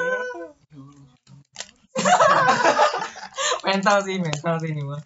mental 3.67 3.97
sih 4.01 4.17
mental 4.19 4.55
sih 4.59 4.71
ini 4.71 4.83
mah 4.83 4.99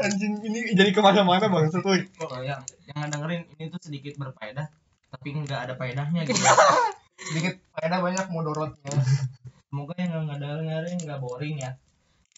Anjing 0.00 0.40
ini 0.40 0.72
jadi 0.72 0.88
ke 0.88 1.00
mana-mana 1.00 1.44
bang 1.44 1.68
tuh. 1.68 1.84
Oh, 1.84 2.40
yang 2.40 2.64
yang 2.90 3.10
dengerin 3.10 3.42
ini 3.58 3.66
tuh 3.70 3.80
sedikit 3.82 4.14
berfaedah 4.18 4.66
tapi 5.10 5.28
nggak 5.34 5.60
ada 5.70 5.74
faedahnya 5.78 6.22
gitu 6.26 6.38
Sedikit 7.20 7.60
faedah 7.76 8.00
banyak 8.00 8.26
mudorotnya. 8.32 8.96
semoga 9.70 9.94
yang 10.00 10.26
nggak 10.26 10.40
dengerin 10.40 10.98
nggak 11.06 11.20
boring 11.22 11.56
ya 11.62 11.78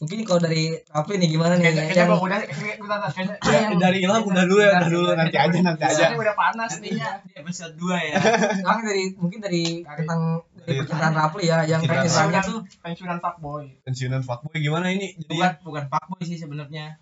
mungkin 0.03 0.27
kalau 0.27 0.43
dari 0.43 0.75
Rafli 0.91 1.15
nih 1.15 1.31
gimana 1.31 1.55
nih 1.55 1.63
Kayaknya 1.71 1.85
kayaknya 1.87 2.03
yang 2.03 2.83
udah 2.83 2.99
kayaknya 3.15 3.37
Ya, 3.47 3.71
dari 3.79 3.99
Ilham 4.03 4.25
udah 4.27 4.45
dulu 4.51 4.59
ya, 4.59 4.71
udah 4.75 4.91
dulu 4.91 5.09
nanti 5.15 5.37
aja 5.39 5.59
nanti 5.63 5.83
aja. 5.87 6.05
Ini 6.11 6.19
udah 6.19 6.35
panas 6.35 6.73
nih 6.83 6.93
ya. 6.99 7.23
episode 7.39 7.75
2 7.79 8.11
ya 8.11 8.19
sekarang 8.59 8.83
dari 8.83 9.05
mungkin 9.15 9.39
dari 9.39 9.63
tentang 9.87 10.43
dari 10.59 10.75
percintaan 10.83 11.15
Rafli 11.15 11.45
ya 11.47 11.63
yang 11.63 11.81
Percintaan 11.87 12.03
penyesalannya 12.03 12.41
tuh 12.43 12.59
Pensiunan 12.83 13.19
fuckboy. 13.23 13.65
Pensiunan 13.87 14.23
fuckboy 14.27 14.57
gimana 14.59 14.87
ini? 14.91 15.15
Jadi 15.15 15.39
bukan 15.39 15.53
bukan 15.63 15.85
fuckboy 15.87 16.23
sih 16.27 16.39
sebenarnya 16.41 16.99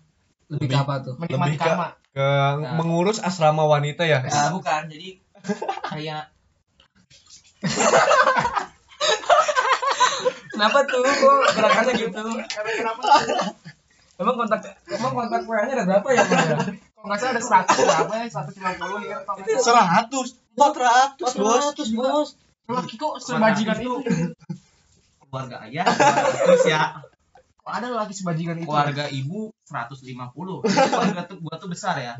lebih 0.51 0.67
ke 0.67 0.75
apa 0.77 0.93
tuh 0.99 1.13
Menikmati 1.15 1.47
Lebih 1.47 1.57
ke- 1.57 1.65
karma. 1.65 1.87
ke 2.11 2.27
mengurus 2.75 3.17
asrama 3.17 3.63
wanita 3.65 4.03
ya. 4.03 4.19
Nah, 4.21 4.51
bukan 4.51 4.81
jadi 4.85 5.09
kayak 5.87 6.23
kenapa 10.51 10.79
tuh 10.85 11.01
kok 11.01 11.17
gerakannya 11.51 11.93
gitu 11.95 12.21
Karena 12.45 12.71
kenapa? 12.73 13.01
emang 14.17 14.35
kontak 14.35 14.59
emang 14.87 15.11
kontak 15.15 15.41
WA-nya 15.43 15.73
ada 15.73 15.85
berapa 15.87 16.07
ya 16.09 16.21
ya? 16.21 16.57
Kalau 16.93 17.05
nggak 17.07 17.17
salah 17.17 17.33
ada 17.33 17.41
100 17.41 17.81
berapa 17.81 18.13
ya? 18.13 18.25
150 18.29 18.61
ya. 19.01 19.17
kalau 19.23 19.37
nggak 19.39 19.57
salah. 19.57 19.85
Seratus, 19.89 20.27
empat 20.53 20.73
ratus 20.77 21.31
bos. 21.33 21.63
400 21.73 21.97
bos 21.97 22.29
Laki 22.67 22.95
kok 22.95 23.13
sebajingan 23.19 23.77
itu. 23.79 23.93
keluarga 25.23 25.63
ayah 25.63 25.87
200 25.87 26.67
ya 26.67 26.81
Kok 26.93 27.10
ada 27.61 27.93
laki 27.93 28.13
sebajingan 28.17 28.57
itu? 28.57 28.65
keluarga 28.65 29.05
ibu 29.13 29.53
150 29.69 30.01
keluarga 30.65 31.21
tuh 31.29 31.37
gua 31.45 31.55
tuh 31.61 31.69
besar 31.69 31.95
ya. 32.01 32.17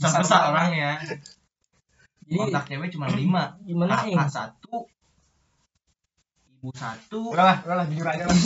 Besar 0.00 0.24
besar 0.24 0.40
orangnya. 0.48 0.96
Jadi 2.24 2.36
kontak 2.40 2.64
cewek 2.72 2.88
cuma 2.96 3.06
5 3.12 3.20
gimana 3.68 3.92
nih 4.08 4.16
kakak 4.16 4.32
satu 4.32 4.88
ibu 6.48 6.70
satu. 6.72 7.20
Udah 7.36 7.44
lah, 7.44 7.56
udah 7.60 7.76
lah, 7.76 7.84
jujur 7.92 8.06
aja 8.08 8.24
lah. 8.24 8.36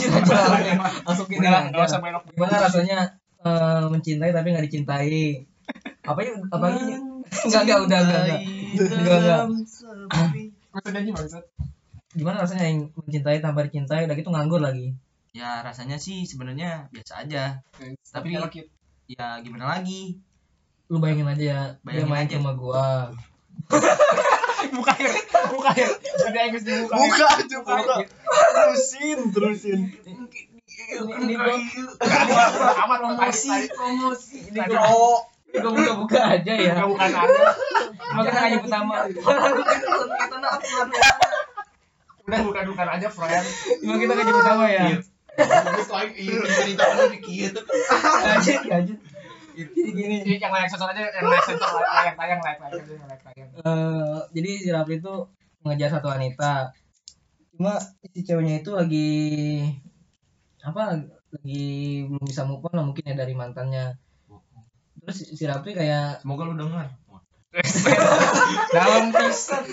masukin 1.07 1.39
lah, 1.39 1.63
aja. 1.63 1.71
nggak 1.71 1.87
usah 1.87 1.99
belok. 2.03 2.23
gimana 2.35 2.55
rasanya 2.59 2.99
eh, 3.39 3.85
mencintai 3.87 4.31
tapi 4.35 4.47
nggak 4.51 4.65
dicintai? 4.67 5.47
Apa 6.03 6.19
ya 6.19 6.35
apa 6.51 6.65
lagi 6.67 6.99
enggak 7.47 7.61
enggak 7.63 7.79
udah 7.87 7.99
enggak 8.03 8.21
enggak 8.27 8.41
Enggak, 8.69 9.17
enggak. 9.23 9.41
Gue 10.69 10.81
sedih 10.83 11.01
aja 11.01 11.11
maksud. 11.15 11.43
gimana 12.09 12.41
rasanya 12.41 12.65
yang 12.67 12.89
mencintai 12.97 13.39
tanpa 13.39 13.63
dicintai? 13.69 14.03
Udah 14.03 14.17
gitu 14.19 14.29
nganggur 14.33 14.59
lagi 14.59 14.97
ya 15.29 15.61
rasanya 15.61 15.97
sih 15.97 16.25
sebenarnya 16.25 16.89
biasa 16.89 17.25
aja. 17.25 17.61
Tapi- 18.09 18.33
Kalau 18.33 18.49
kita 18.49 18.69
ya 19.05 19.41
gimana 19.41 19.77
lagi? 19.77 20.17
Lu 20.89 20.97
bayangin 20.97 21.29
aja 21.29 21.37
ya 21.37 21.61
dia 21.77 21.81
Bayangin 21.85 22.09
main 22.09 22.25
aja. 22.25 22.37
sama 22.37 22.51
gua. 22.53 23.13
Buka 24.69 24.91
air, 24.91 25.13
buka 25.49 25.71
air. 25.71 25.87
Ada 26.27 26.39
Inggris 26.51 26.67
dibuka. 26.67 26.93
air. 26.93 27.07
Buka 27.07 27.25
aja, 27.31 27.57
buka. 27.63 27.95
Terusin, 28.51 29.19
terusin. 29.31 29.79
ini 30.99 31.33
gua 31.39 31.55
amat 32.83 32.97
promosi 32.99 33.49
promosi. 33.71 34.37
Ini 34.51 34.59
gua 34.67 34.83
ini 35.47 35.57
gua 35.63 35.71
buka-buka 35.71 36.19
aja 36.37 36.53
ya. 36.59 36.73
Bukan 36.83 37.07
bukan 37.07 37.07
ada 37.07 37.43
Emang 38.09 38.25
kita 38.27 38.59
pertama. 38.67 38.95
Udah 42.29 42.39
bukan 42.43 42.87
aja 42.89 43.07
friend 43.09 43.45
Emang 43.81 43.97
kita 43.97 44.13
ngaji 44.13 44.33
pertama 44.33 44.63
ya 44.69 44.85
cerita 46.45 46.83
lu 46.95 47.05
dikit 47.13 47.53
Lanjut 47.59 48.59
lanjut. 48.65 48.97
Jadi 49.59 49.91
gini. 49.91 50.17
Jadi 50.23 50.39
yang 50.39 50.53
layak 50.55 50.71
sensor 50.71 50.87
aja 50.87 51.03
yang 51.03 51.27
layak 51.27 51.43
sensor 51.43 51.67
layak 51.83 52.15
tayang 52.15 52.39
layak 52.39 52.57
tayang 52.63 52.79
aja 52.79 52.91
yang 52.95 53.07
layak 53.11 53.23
tayang. 53.27 53.49
Eh 53.59 54.17
jadi 54.31 54.49
si 54.55 54.69
Rafli 54.71 54.95
itu 55.03 55.13
mengejar 55.61 55.89
satu 55.99 56.07
wanita. 56.07 56.71
Cuma 57.59 57.75
si 58.07 58.23
ceweknya 58.23 58.63
itu 58.63 58.71
lagi 58.71 59.11
apa 60.63 61.03
lagi 61.29 61.67
belum 62.07 62.23
bisa 62.23 62.47
move 62.47 62.63
on 62.67 62.73
lah 62.79 62.85
mungkin 62.87 63.03
ya 63.03 63.15
dari 63.19 63.35
mantannya. 63.35 63.99
Terus 65.03 65.35
si- 65.35 65.47
Rafli 65.47 65.75
kayak 65.75 66.23
semoga 66.23 66.47
lu 66.47 66.55
dengar 66.55 66.95
dalam 68.75 69.11
pisan. 69.11 69.65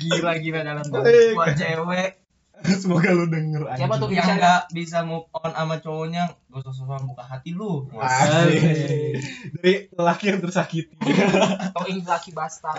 Gila 0.00 0.32
gila 0.42 0.60
dalam 0.62 0.84
buat 0.90 1.54
cewek 1.54 2.25
Semoga 2.80 3.12
lu 3.12 3.28
denger 3.28 3.68
anjing. 3.68 3.84
Siapa 3.84 3.94
tuh? 3.96 4.08
yang 4.08 4.24
Bisa- 4.24 4.36
nggak 4.36 4.60
bisa 4.72 4.98
move 5.02 5.28
on 5.30 5.50
sama 5.50 5.76
cowoknya 5.76 6.24
gak 6.48 6.58
usah 6.58 6.72
sosokan 6.72 7.04
buka 7.04 7.22
hati 7.22 7.52
lu 7.52 7.84
Asik. 7.92 9.20
Dari 9.54 9.72
lelaki 9.90 10.24
yang 10.26 10.40
tersakiti. 10.40 10.96
atau 10.96 11.84
ingin 11.84 12.04
laki 12.04 12.32
basta 12.32 12.72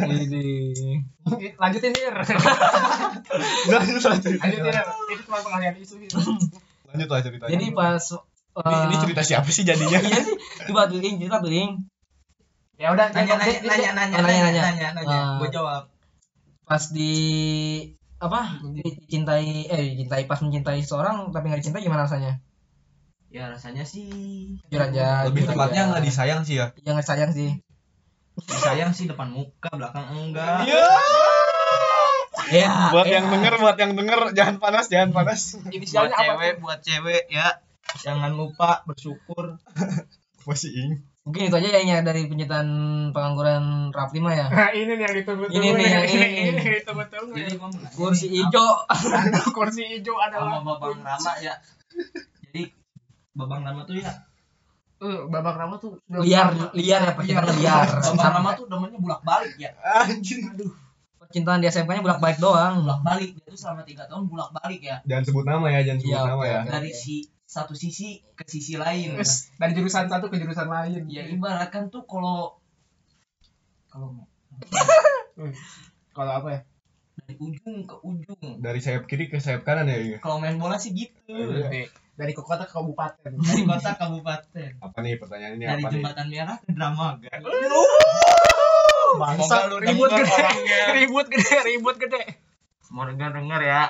ini 0.00 1.02
lanjutin 1.56 1.92
dir 1.92 2.14
Lanjut 3.68 4.02
lanjut. 4.02 4.32
lanjutin 4.38 4.62
dir 4.64 4.76
itu 5.10 5.22
cuma 5.26 5.38
pengalian 5.42 5.74
isu 5.76 5.94
Lanjut 6.86 7.08
lah 7.08 7.20
ceritanya. 7.20 7.50
jadi 7.50 7.66
pas 7.70 8.02
ini, 8.50 8.74
ini 8.82 8.94
eh, 8.94 9.00
cerita 9.00 9.22
siapa 9.22 9.46
sih 9.46 9.62
jadinya? 9.62 10.00
iya 10.02 10.20
sih 10.20 10.34
coba 10.66 10.90
tuh 10.90 10.98
Ing, 10.98 11.22
cerita 11.22 11.38
tuh 11.38 11.50
Ing. 11.50 11.86
ya 12.74 12.90
udah 12.90 13.12
nanya 13.12 13.34
nanya 13.36 13.60
nanya 13.62 13.90
nanya 13.92 14.16
Oh, 14.16 14.24
nanya, 14.24 14.88
nanya 14.96 15.18
gue 15.38 15.48
jawab 15.50 15.82
pas 16.64 16.82
di 16.88 17.12
apa 18.20 18.60
dicintai 18.76 19.64
eh 19.66 19.82
dicintai 19.96 20.28
pas 20.28 20.36
mencintai 20.38 20.84
seorang 20.84 21.32
tapi 21.32 21.48
nggak 21.48 21.60
dicintai 21.64 21.80
gimana 21.80 22.04
rasanya 22.04 22.36
ya 23.30 23.48
rasanya 23.48 23.82
sih 23.82 24.06
jujur 24.68 24.82
aja 24.82 25.24
Lebih 25.24 25.48
tepatnya 25.48 25.88
nggak 25.88 26.02
disayang 26.02 26.42
sih 26.42 26.58
ya. 26.58 26.74
Iya 26.76 26.90
nggak 26.92 27.06
sayang 27.06 27.30
sih 27.30 27.50
sayang 28.40 28.90
sih 28.90 29.06
depan 29.06 29.30
muka 29.30 29.70
belakang 29.70 30.04
enggak 30.10 30.66
Iya. 30.66 30.84
ya 32.50 32.70
Buat 32.90 33.06
ya. 33.06 33.20
yang 33.20 33.26
denger, 33.30 33.54
buat 33.56 33.76
yang 33.76 33.92
denger, 33.94 34.20
jangan 34.32 34.56
panas, 34.58 34.86
jangan 34.88 35.10
panas. 35.12 35.40
buat 35.54 35.70
inisialnya 35.70 36.14
apa 36.14 36.24
cewek 36.26 36.52
buat 36.58 36.80
cewek 36.80 37.22
ya 37.28 37.48
jangan 37.96 38.32
lupa 38.32 38.82
bersyukur 38.84 39.56
Masih 40.48 40.70
ing. 40.72 40.92
Mungkin 41.20 41.52
itu 41.52 41.56
aja 41.60 41.68
ya 41.68 41.80
yang 41.84 42.02
dari 42.02 42.26
pencintaan 42.26 42.68
pengangguran 43.12 43.92
Rafli 43.92 44.18
mah 44.24 44.34
ya. 44.34 44.46
Nah, 44.48 44.72
ini 44.72 44.92
nih 44.96 45.04
yang 45.04 45.14
ditunggu-tunggu 45.20 45.60
Ini 45.60 45.68
nih, 45.76 45.86
yang 45.86 46.04
ini. 46.08 46.16
Nih. 46.16 46.30
ini 46.32 46.48
yang 46.64 46.76
ditunggu-tunggu. 46.80 47.34
Jadi 47.36 47.52
kursi 47.94 48.26
hijau. 48.32 48.68
Kursi 49.52 49.82
hijau 49.84 50.16
sama 50.16 50.26
adalah 50.32 50.60
babang 50.64 51.00
rama 51.04 51.32
ya. 51.44 51.54
Jadi 52.48 52.62
babang 53.36 53.60
rama 53.62 53.84
tuh 53.84 54.00
ya. 54.00 54.10
Eh, 55.00 55.20
babak 55.32 55.56
rama 55.56 55.80
tuh 55.80 55.96
sudah 56.04 56.20
liar 56.20 56.52
liar 56.76 57.00
ya 57.08 57.12
percintaan 57.16 57.56
liar. 57.56 57.88
Babang 57.88 58.32
rama 58.36 58.50
tuh 58.56 58.66
namanya 58.68 58.96
bulak 59.00 59.20
balik 59.24 59.54
ya. 59.56 59.72
Anjing. 59.80 60.44
percintaan 61.20 61.62
di 61.62 61.70
SMK 61.70 61.88
nya 61.88 62.02
bolak 62.02 62.20
balik 62.20 62.38
doang. 62.42 62.84
Bulak 62.84 63.00
balik 63.06 63.30
dia 63.38 63.44
tuh 63.48 63.60
selama 63.60 63.84
tiga 63.86 64.04
tahun 64.08 64.26
bulak 64.26 64.50
balik 64.56 64.80
ya. 64.82 64.98
Jangan 65.06 65.24
sebut 65.24 65.44
nama 65.46 65.66
ya, 65.68 65.80
jangan 65.86 65.98
sebut 66.02 66.10
Iya, 66.16 66.20
nama 66.26 66.42
oke, 66.42 66.48
ya. 66.48 66.60
dari 66.66 66.90
si 66.90 67.14
satu 67.50 67.74
sisi 67.74 68.22
ke 68.38 68.46
sisi 68.46 68.78
lain. 68.78 69.18
Dari 69.58 69.72
jurusan 69.74 70.06
satu 70.06 70.30
ke 70.30 70.38
jurusan 70.38 70.70
lain. 70.70 71.10
Ya 71.10 71.26
ibaratkan 71.26 71.90
tuh 71.90 72.06
kalau 72.06 72.54
kalau 73.90 74.22
kalau 76.14 76.32
apa 76.38 76.48
ya? 76.54 76.60
Dari 77.18 77.34
ujung 77.42 77.90
ke 77.90 77.96
ujung. 78.06 78.62
Dari 78.62 78.78
sayap 78.78 79.10
kiri 79.10 79.26
ke 79.26 79.42
sayap 79.42 79.66
kanan 79.66 79.90
ya. 79.90 80.22
Kalau 80.22 80.38
main 80.38 80.54
bola 80.62 80.78
sih 80.78 80.94
gitu. 80.94 81.34
Iya. 81.34 81.66
Nih, 81.66 81.86
dari 82.14 82.30
ke 82.30 82.42
kota 82.46 82.70
ke 82.70 82.72
kabupaten. 82.78 83.34
Dari 83.34 83.62
kota 83.66 83.98
kabupaten. 83.98 84.70
Apa 84.78 84.98
nih 85.02 85.18
pertanyaannya? 85.18 85.66
Dari 85.66 85.82
apa 85.82 85.88
nih? 85.90 85.94
jembatan 85.98 86.26
merah 86.30 86.56
ke 86.62 86.70
dramaga 86.70 87.28
bangsa 89.10 89.66
lu 89.66 89.82
ribut 89.82 90.06
gede. 90.06 90.30
orangnya. 90.30 90.80
ribut 91.02 91.26
gede 91.26 91.56
ribut 91.66 91.96
gede. 91.98 92.22
Semoga 92.78 93.26
denger 93.34 93.60
ya. 93.66 93.82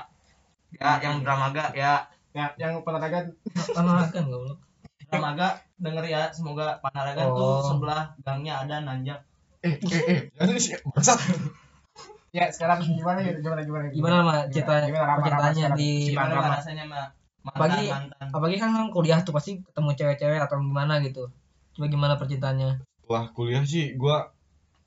Ya 0.81 0.91
yang 1.05 1.21
dramaga 1.21 1.75
ya 1.77 2.09
ya 2.31 2.47
yang 2.57 2.81
peneragan 2.81 3.35
sama 3.71 4.07
kan 4.07 4.25
goblok. 4.25 4.59
Dramaga 5.07 5.59
denger 5.77 6.05
ya 6.07 6.23
semoga 6.31 6.79
panaragan 6.79 7.27
Oh. 7.27 7.35
tuh 7.35 7.51
sebelah 7.69 8.15
gangnya 8.21 8.63
ada 8.63 8.79
nanjak. 8.81 9.19
Eh, 9.61 9.75
eh, 9.77 10.03
eh. 10.07 10.21
Jangan 10.33 10.57
sih, 10.57 10.73
bangsat. 10.87 11.19
ya 12.31 12.47
sekarang 12.49 12.79
gimana 12.81 13.19
ya? 13.19 13.35
Gimana 13.35 13.61
gimana 13.61 13.87
gimana? 13.91 14.17
Mah 14.23 14.39
cerita 14.49 14.79
Gimana, 14.81 15.03
Rama, 15.03 15.05
Rama, 15.05 15.21
percintaannya 15.21 15.69
di 15.75 15.91
gimana 16.09 16.33
Drama. 16.33 16.51
rasanya 16.55 16.85
mah 16.87 17.05
mantan 17.41 17.59
Apalagi- 17.59 17.91
mantan. 17.91 18.27
apalagi 18.31 18.57
kan 18.57 18.71
kan 18.71 18.87
kuliah 18.89 19.19
tuh 19.21 19.33
pasti 19.33 19.51
ketemu 19.61 19.91
cewek-cewek 19.93 20.39
atau 20.39 20.57
gimana 20.57 20.95
gitu. 21.03 21.25
Coba 21.71 21.87
gimana 21.87 22.15
percintaannya 22.15 22.71
Setelah 23.03 23.25
kuliah 23.33 23.63
sih 23.65 23.93
gua 23.95 24.31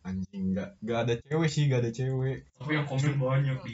anjing 0.02 0.52
nggak 0.52 0.80
nggak 0.80 1.00
ada 1.02 1.14
cewek 1.22 1.48
sih 1.48 1.68
nggak 1.68 1.82
ada 1.82 1.92
cewek. 1.92 2.38
Tapi 2.56 2.72
yang 2.72 2.86
komen 2.86 3.14
banyak 3.18 3.58
di 3.62 3.74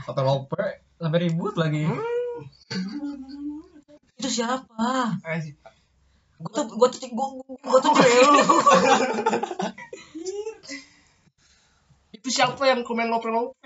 atau 0.00 0.22
lope 0.22 0.62
sampai 0.94 1.18
ribut 1.20 1.54
lagi 1.56 1.90
itu 4.16 4.28
siapa? 4.28 5.16
Eh, 5.24 5.40
gua 6.40 6.50
tuh 6.52 6.64
gua 6.76 6.88
tuh 6.88 7.00
gua, 7.12 7.26
gua 7.64 7.78
tuh 7.80 7.92
cewek 7.96 8.20
lu. 8.24 8.40
Itu 12.10 12.28
siapa 12.28 12.60
yang 12.68 12.84
komen 12.84 13.08
lope 13.08 13.32
lope 13.32 13.56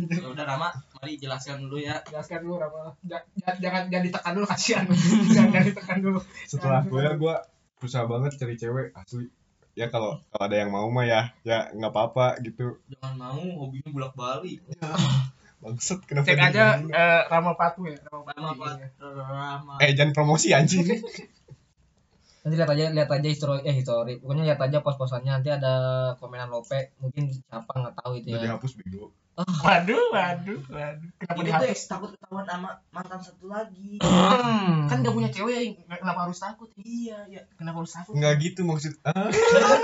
ya 0.00 0.26
udah 0.26 0.44
Rama 0.48 0.68
mari 0.96 1.20
jelaskan 1.20 1.68
dulu 1.68 1.76
ya. 1.76 2.00
Jelaskan 2.08 2.40
dulu 2.40 2.56
apa 2.56 2.96
Ja- 3.04 3.24
ja- 3.36 3.58
jangan 3.60 3.92
jangan 3.92 4.04
ditekan 4.08 4.32
dulu 4.32 4.46
kasihan. 4.48 4.84
Jangan 5.36 5.52
jangan 5.52 5.62
ditekan 5.68 5.98
dulu. 6.00 6.18
Setelah 6.48 6.80
kuliah 6.88 7.14
gua 7.20 7.34
berusaha 7.76 8.04
banget 8.08 8.32
cari 8.36 8.54
cewek 8.56 8.86
asli. 8.96 9.28
Ya 9.76 9.88
kalau 9.88 10.20
kalau 10.32 10.44
ada 10.48 10.56
yang 10.56 10.72
mau 10.72 10.88
mah 10.88 11.04
ya 11.04 11.20
ya 11.44 11.68
nggak 11.72 11.92
apa-apa 11.92 12.40
gitu. 12.44 12.80
Jangan 12.92 13.14
mau 13.16 13.40
hobinya 13.60 13.88
bolak 13.92 14.12
balik 14.16 14.60
bangsat 15.60 16.00
kenapa 16.08 16.32
cek 16.32 16.40
aja 16.40 16.80
eh, 16.80 17.22
Rama 17.28 17.52
Patu 17.52 17.84
ya 17.84 18.00
Rama 18.08 18.24
Patu 18.24 18.40
Rama 18.40 18.64
iya. 18.64 18.88
Rama. 19.28 19.74
Eh 19.84 19.92
jangan 19.92 20.12
promosi 20.16 20.56
anjing. 20.56 20.88
Nanti 22.40 22.56
lihat 22.56 22.72
aja 22.72 22.84
lihat 22.88 23.10
aja 23.12 23.28
histori 23.28 23.60
eh 23.68 23.76
histori 23.76 24.16
pokoknya 24.16 24.48
lihat 24.48 24.60
aja 24.64 24.80
pos-posannya 24.80 25.28
nanti 25.28 25.52
ada 25.52 25.74
komenan 26.16 26.48
lope 26.48 26.96
mungkin 26.96 27.28
siapa 27.28 27.68
nggak 27.68 28.00
tahu 28.00 28.16
itu 28.16 28.32
udah 28.32 28.40
ya. 28.40 28.44
dihapus 28.48 28.72
bego. 28.80 29.12
Waduh 29.36 30.04
waduh 30.16 30.60
waduh. 30.72 31.10
Kenapa 31.20 31.40
ini 31.44 31.52
tuh 31.52 31.68
dihapus? 31.68 31.80
takut 31.84 32.08
ketahuan 32.16 32.46
sama 32.48 32.70
mantan 32.96 33.20
satu 33.20 33.44
lagi. 33.52 34.00
Kan 34.90 35.04
gak 35.04 35.12
punya 35.12 35.28
cewek 35.28 35.84
ya 35.84 35.96
kenapa 36.00 36.24
harus 36.24 36.40
takut? 36.40 36.72
Iya 36.80 37.28
ya 37.28 37.44
kenapa 37.60 37.84
harus 37.84 37.92
takut? 37.92 38.16
Nggak 38.16 38.32
gitu 38.40 38.64
maksud 38.64 38.96
ah. 39.04 39.28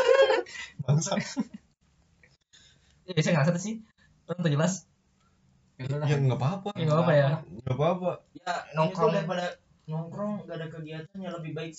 Bangsat. 0.88 1.20
Eh 3.04 3.20
saya 3.20 3.44
nggak 3.44 3.60
sih? 3.60 3.84
Orang 4.24 4.48
jelas 4.48 4.88
ya 5.78 6.16
nggak 6.16 6.38
apa-apa. 6.40 6.68
Ya 6.76 6.84
nggak 6.88 7.00
apa 7.04 7.12
ya. 7.12 7.28
Nggak 7.64 7.76
apa-apa. 7.76 8.10
Ya 8.32 8.54
Nongkrong. 8.76 9.12
daripada 9.12 9.46
nongkrong 9.86 10.32
gak 10.50 10.56
ada 10.58 10.66
kegiatan 10.66 11.18
ya 11.22 11.30
lebih 11.30 11.52
baik 11.54 11.72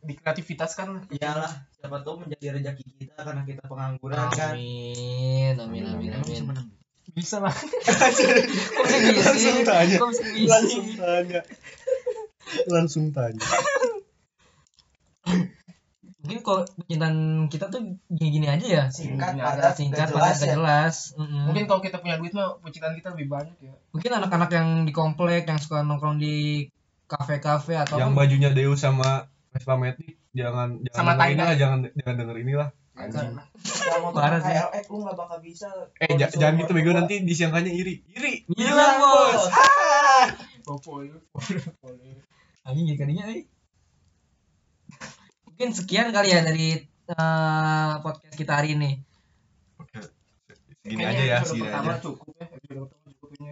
di 0.00 0.14
kreativitas 0.16 0.72
kan. 0.78 1.04
Iyalah 1.12 1.52
siapa 1.76 2.00
tahu 2.00 2.24
menjadi 2.24 2.56
rezeki 2.56 2.84
kita 2.96 3.20
karena 3.20 3.42
kita 3.44 3.62
pengangguran 3.66 4.28
kan. 4.32 4.54
Amin 4.56 5.54
amin 5.60 5.82
amin 5.84 6.10
Emang 6.14 6.56
amin. 6.56 6.78
bisa 7.10 7.42
lah. 7.42 7.50
Langsung 9.26 9.58
tanya. 9.66 9.96
kok 9.98 10.10
bisa? 10.14 10.24
Bisa? 10.30 10.46
Langsung 10.54 10.86
tanya. 10.94 11.40
Langsung 12.70 13.06
tanya 13.10 13.42
mungkin 16.30 16.46
kok 16.46 16.60
percintaan 16.78 17.16
kita 17.50 17.66
tuh 17.74 17.82
gini-gini 18.06 18.46
aja 18.46 18.66
ya. 18.70 18.84
Singkat 18.86 19.34
Iya, 19.34 19.42
padat 19.42 19.74
singkat 19.74 20.08
padat 20.14 20.14
jelas 20.14 20.38
ya. 20.38 20.54
jelas. 20.54 20.94
Mm-mm. 21.18 21.50
mungkin 21.50 21.66
kalau 21.66 21.82
kita 21.82 21.98
punya 21.98 22.22
duit 22.22 22.30
mah 22.30 22.54
percintaan 22.62 22.94
kita 22.94 23.18
lebih 23.18 23.26
banyak 23.26 23.56
ya. 23.58 23.74
Mungkin 23.90 24.10
anak-anak 24.14 24.50
yang 24.54 24.68
di 24.86 24.92
komplek 24.94 25.50
yang 25.50 25.58
suka 25.58 25.82
nongkrong 25.82 26.22
di 26.22 26.70
kafe-kafe 27.10 27.74
atau 27.74 27.98
yang 27.98 28.14
bajunya 28.14 28.54
Deus 28.54 28.78
sama 28.78 29.26
Vespa 29.50 29.74
Matic 29.74 30.14
jangan 30.30 30.78
jangan 30.86 31.18
Sama 31.18 31.26
inilah 31.26 31.58
jangan 31.58 31.78
jangan 31.98 32.14
denger 32.14 32.36
inilah. 32.46 32.68
Kalau 32.94 34.14
Parah 34.14 34.38
sih. 34.38 34.54
KLX 34.54 34.84
lu 34.92 35.02
gak 35.02 35.16
bakal 35.18 35.38
bisa. 35.42 35.66
Eh 35.98 36.14
Kalau 36.14 36.30
jangan 36.30 36.54
gitu 36.62 36.70
bego 36.70 36.94
nanti 36.94 37.26
disangkanya 37.26 37.74
iri. 37.74 38.06
Iri 38.14 38.46
bilang 38.46 39.02
bos. 39.02 39.50
Popo 40.62 41.02
ya. 41.02 41.18
Boleh 41.82 42.22
anjing 42.70 42.86
jadi 42.92 42.98
kadinya 43.02 43.24
nih 43.26 43.40
mungkin 45.60 45.76
sekian 45.76 46.08
kali 46.08 46.32
ya 46.32 46.40
dari 46.40 46.72
eh, 46.88 47.92
podcast 48.00 48.32
kita 48.32 48.64
hari 48.64 48.80
ini 48.80 48.96
Oke. 49.76 50.00
Segini 50.80 51.04
aja 51.04 51.20
ya, 51.20 51.38
segini 51.44 51.68
pertama 51.68 51.92
aja. 51.92 52.00
cukup 52.00 52.32
ya 52.32 52.46
episode 52.48 52.88
pertama 52.88 53.08
cukup 53.12 53.30
ini 53.36 53.48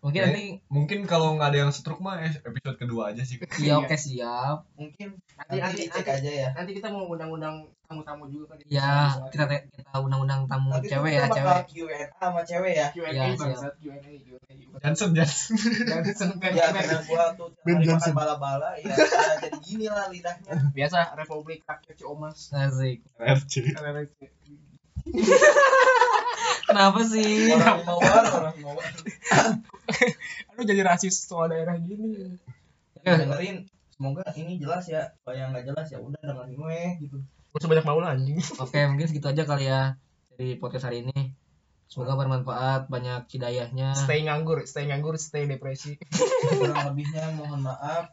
mungkin 0.00 0.20
Ya, 0.20 0.24
nanti 0.28 0.44
Mungkin 0.68 0.98
kalau 1.04 1.28
nggak 1.36 1.48
ada 1.48 1.58
yang 1.64 1.72
setruk 1.72 2.00
mah 2.00 2.20
eh, 2.20 2.36
episode 2.44 2.76
kedua 2.76 3.16
aja 3.16 3.24
sih. 3.24 3.40
iya 3.64 3.80
oke 3.80 3.96
siap 3.96 4.68
Mungkin 4.76 5.16
Nanti 5.16 5.56
nanti 5.56 5.80
nanti 5.80 5.82
cek 5.88 6.04
nanti, 6.04 6.12
aja 6.20 6.30
ya. 6.44 6.48
nanti 6.52 6.70
kita 6.76 6.88
mau 6.92 7.08
undang-undang 7.08 7.64
tamu-tamu 7.88 8.28
juga 8.28 8.44
kan. 8.52 8.56
ya 8.68 8.92
kita 9.32 9.44
kita 9.72 9.92
undang-undang 9.96 10.44
tamu 10.44 10.76
Nanti 10.76 10.92
cewek 10.92 11.12
kita 11.16 11.24
ya 11.24 11.32
cewek 11.32 11.56
Q&A 11.72 12.04
sama 12.20 12.40
cewek 12.44 12.72
ya. 12.76 12.86
Q&A 12.92 13.08
Ya, 13.16 13.24
Q&A 13.32 14.08
Johnson 14.80 15.12
Johnson. 15.12 15.54
Dan 15.88 16.02
seneng 16.10 16.40
Ya 16.50 16.72
karena 16.72 17.04
gua 17.04 17.36
tuh 17.36 17.52
Ben 17.62 17.78
Johnson. 17.80 18.12
bala-bala 18.12 18.74
ya, 18.80 18.90
ya 18.90 19.36
jadi 19.38 19.58
gini 19.60 19.86
lah 19.86 20.08
lidahnya. 20.08 20.72
biasa 20.72 21.14
Republik 21.14 21.60
Rakyat 21.62 21.96
Ciomas. 21.96 22.48
asik 22.50 23.04
RC. 23.14 23.52
kenapa 26.66 27.00
sih 27.02 27.50
Orang 27.52 27.82
mawar, 27.84 28.24
orang 28.30 28.56
mawar. 28.60 28.84
Aduh 30.54 30.64
jadi 30.64 30.82
rasis 30.82 31.16
soal 31.20 31.50
daerah 31.50 31.76
gini. 31.76 32.36
Ya. 33.00 33.16
dengerin 33.16 33.64
semoga 33.90 34.20
ini 34.34 34.56
jelas 34.56 34.84
ya 34.86 35.16
kalau 35.20 35.32
yang 35.34 35.52
nggak 35.52 35.64
jelas 35.66 35.88
ya 35.88 35.98
udah 35.98 36.20
dengerin 36.20 36.52
gue 36.52 36.80
gitu 37.00 37.16
Gak 37.50 37.58
usah 37.58 37.68
banyak 37.68 37.82
mau 37.82 37.98
lah 37.98 38.12
anjing. 38.12 38.36
oke 38.56 38.78
mungkin 38.86 39.06
segitu 39.08 39.26
aja 39.26 39.42
kali 39.42 39.66
ya 39.66 39.96
dari 40.30 40.54
podcast 40.54 40.86
hari 40.86 41.02
ini 41.02 41.29
semoga 41.90 42.14
bermanfaat 42.16 42.86
banyak 42.86 43.26
hidayahnya 43.28 43.92
Stay 43.92 44.22
nganggur, 44.22 44.62
stay 44.62 44.86
nganggur, 44.86 45.18
stay 45.18 45.44
depresi. 45.44 45.98
kurang 46.48 46.86
lebihnya 46.86 47.34
mohon 47.34 47.60
maaf 47.60 48.06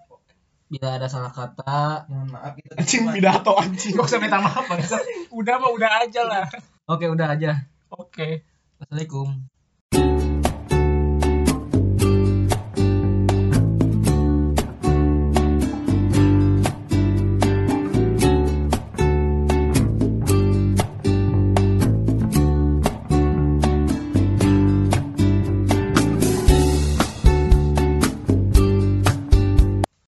bila 0.68 0.98
ada 0.98 1.06
salah 1.06 1.30
kata 1.30 2.10
mohon 2.10 2.28
maaf 2.28 2.58
itu 2.58 2.74
Anjing 2.74 3.06
pidato 3.08 3.54
anjing. 3.56 3.94
Gak 3.94 4.04
usah 4.04 4.20
minta 4.20 4.42
maaf 4.42 4.66
bangsa. 4.66 4.98
Udah 5.38 5.56
mah 5.56 5.70
udah 5.70 5.92
aja 6.02 6.22
lah. 6.26 6.44
oke 6.86 7.06
udah 7.06 7.28
aja 7.32 7.70
Oke. 7.88 8.42
assalamualaikum 8.76 9.46